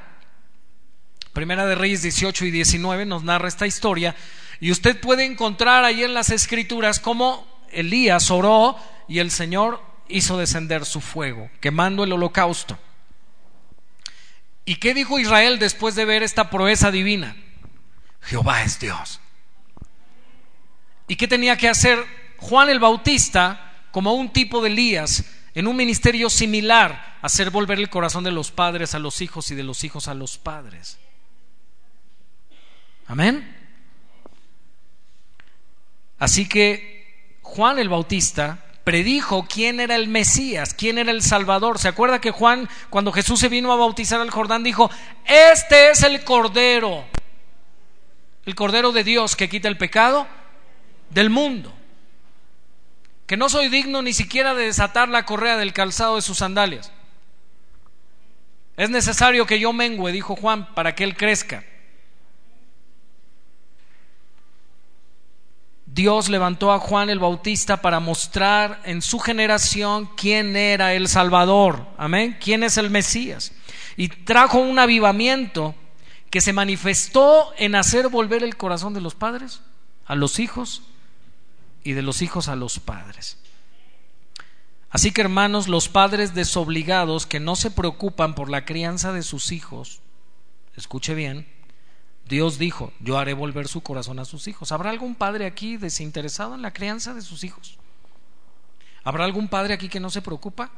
[1.33, 4.15] Primera de Reyes 18 y 19 nos narra esta historia.
[4.59, 10.37] Y usted puede encontrar ahí en las escrituras cómo Elías oró y el Señor hizo
[10.37, 12.77] descender su fuego, quemando el holocausto.
[14.65, 17.35] ¿Y qué dijo Israel después de ver esta proeza divina?
[18.27, 19.21] Jehová es Dios.
[21.07, 22.03] ¿Y qué tenía que hacer
[22.37, 25.23] Juan el Bautista como un tipo de Elías
[25.55, 29.55] en un ministerio similar, hacer volver el corazón de los padres a los hijos y
[29.55, 30.99] de los hijos a los padres?
[33.07, 33.55] Amén.
[36.19, 41.79] Así que Juan el Bautista predijo quién era el Mesías, quién era el Salvador.
[41.79, 44.91] ¿Se acuerda que Juan, cuando Jesús se vino a bautizar al Jordán, dijo,
[45.23, 47.05] este es el Cordero
[48.47, 50.25] el Cordero de Dios que quita el pecado
[51.09, 51.73] del mundo.
[53.25, 56.93] Que no soy digno ni siquiera de desatar la correa del calzado de sus sandalias.
[58.77, 61.65] Es necesario que yo mengüe, dijo Juan, para que él crezca.
[65.85, 71.85] Dios levantó a Juan el Bautista para mostrar en su generación quién era el Salvador,
[71.97, 73.51] amén, quién es el Mesías.
[73.97, 75.75] Y trajo un avivamiento
[76.29, 79.61] que se manifestó en hacer volver el corazón de los padres
[80.05, 80.83] a los hijos
[81.83, 83.37] y de los hijos a los padres.
[84.89, 89.51] Así que hermanos, los padres desobligados que no se preocupan por la crianza de sus
[89.51, 90.01] hijos,
[90.75, 91.47] escuche bien,
[92.27, 94.71] Dios dijo, yo haré volver su corazón a sus hijos.
[94.71, 97.77] ¿Habrá algún padre aquí desinteresado en la crianza de sus hijos?
[99.03, 100.71] ¿Habrá algún padre aquí que no se preocupa?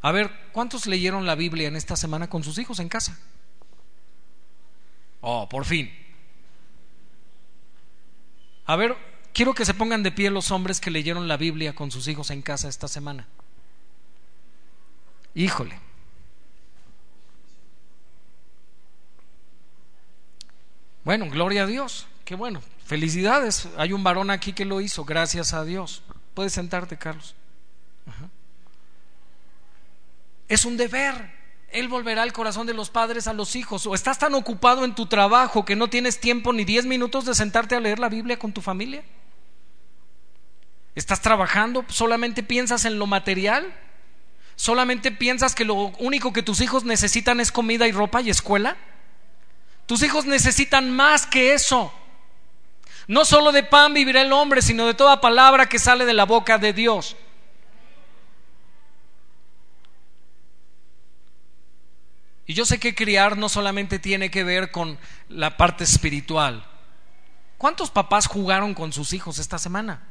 [0.00, 3.18] A ver, ¿cuántos leyeron la Biblia en esta semana con sus hijos en casa?
[5.28, 5.92] Oh, por fin.
[8.64, 8.96] A ver,
[9.34, 12.30] quiero que se pongan de pie los hombres que leyeron la Biblia con sus hijos
[12.30, 13.26] en casa esta semana.
[15.34, 15.80] Híjole.
[21.02, 22.06] Bueno, gloria a Dios.
[22.24, 22.62] Qué bueno.
[22.84, 23.68] Felicidades.
[23.76, 25.04] Hay un varón aquí que lo hizo.
[25.04, 26.04] Gracias a Dios.
[26.34, 27.34] Puedes sentarte, Carlos.
[30.46, 31.34] Es un deber.
[31.70, 33.86] Él volverá el corazón de los padres a los hijos.
[33.86, 37.34] O estás tan ocupado en tu trabajo que no tienes tiempo ni diez minutos de
[37.34, 39.04] sentarte a leer la Biblia con tu familia.
[40.94, 41.84] ¿Estás trabajando?
[41.88, 43.74] ¿Solamente piensas en lo material?
[44.54, 48.76] ¿Solamente piensas que lo único que tus hijos necesitan es comida y ropa y escuela?
[49.84, 51.92] Tus hijos necesitan más que eso.
[53.06, 56.24] No solo de pan vivirá el hombre, sino de toda palabra que sale de la
[56.24, 57.16] boca de Dios.
[62.46, 64.98] Y yo sé que criar no solamente tiene que ver con
[65.28, 66.64] la parte espiritual.
[67.58, 70.02] ¿Cuántos papás jugaron con sus hijos esta semana?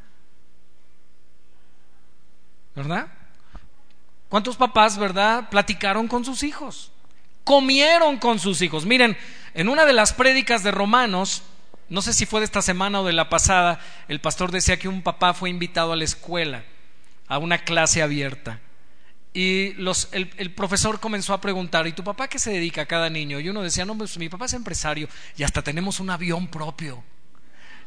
[2.76, 3.08] ¿Verdad?
[4.28, 6.92] ¿Cuántos papás, verdad, platicaron con sus hijos?
[7.46, 8.86] Comieron con sus hijos.
[8.86, 9.16] Miren,
[9.54, 11.44] en una de las prédicas de Romanos,
[11.88, 14.90] no sé si fue de esta semana o de la pasada, el pastor decía que
[14.90, 16.66] un papá fue invitado a la escuela,
[17.28, 18.60] a una clase abierta.
[19.36, 23.10] Y los, el, profesor comenzó a preguntar, ¿y tu papá qué se dedica a cada
[23.10, 23.38] niño?
[23.42, 27.04] Y uno decía, no, pues mi papá es empresario y hasta tenemos un avión propio.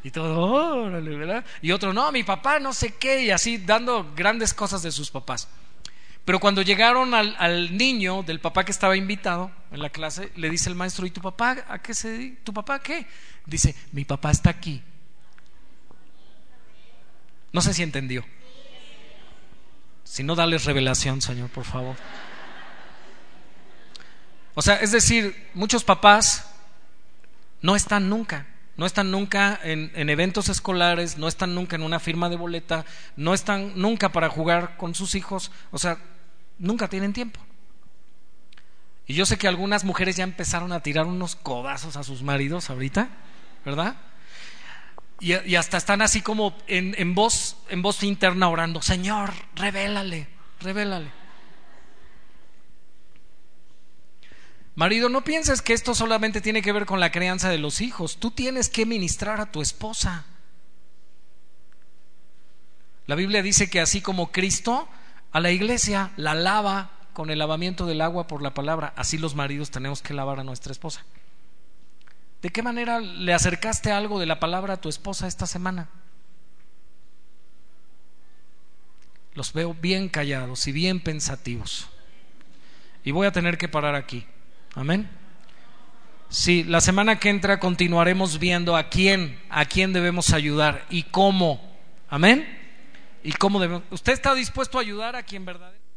[0.03, 1.43] Y todo, órale, ¿verdad?
[1.63, 5.09] Y otro, no, mi papá no sé qué, y así dando grandes cosas de sus
[5.09, 5.47] papás.
[6.23, 10.51] Pero cuando llegaron al, al, niño del papá que estaba invitado en la clase, le
[10.51, 12.41] dice el maestro, ¿y tu papá a qué se dedica?
[12.43, 13.07] ¿Tu papá qué?
[13.47, 14.83] Dice, mi papá está aquí.
[17.51, 18.23] No sé si entendió.
[20.09, 21.95] Si no, dales revelación, Señor, por favor.
[24.55, 26.49] O sea, es decir, muchos papás
[27.61, 31.99] no están nunca, no están nunca en, en, eventos escolares, no están nunca en una
[31.99, 35.99] firma de boleta, no están nunca para jugar con sus hijos, o sea,
[36.57, 37.39] nunca tienen tiempo.
[39.05, 42.71] Y yo sé que algunas mujeres ya empezaron a tirar unos codazos a sus maridos
[42.71, 43.09] ahorita.
[43.65, 43.95] ¿verdad?
[45.21, 50.27] Y, hasta están así como en, en, voz, en voz interna orando, Señor, revélale,
[50.61, 51.11] revélale.
[54.75, 58.15] Marido, no pienses que esto solamente tiene que ver con la crianza de los hijos.
[58.17, 60.25] Tú tienes que ministrar a tu esposa.
[63.05, 64.87] La Biblia dice que así como Cristo
[65.33, 69.35] a la iglesia la lava con el lavamiento del agua por la palabra, así los
[69.35, 71.03] maridos tenemos que lavar a nuestra esposa.
[72.41, 75.89] ¿De qué manera le acercaste algo de la palabra a tu esposa esta semana?
[79.33, 81.87] Los veo bien callados y bien pensativos.
[83.03, 84.25] Y voy a tener que parar aquí.
[84.75, 85.09] Amén.
[86.29, 91.77] Sí, la semana que entra continuaremos viendo a quién, a quién debemos ayudar y cómo.
[92.09, 92.47] Amén.
[93.23, 93.83] Y cómo debemos.
[93.89, 95.88] ¿Usted está dispuesto a ayudar a quien verdaderamente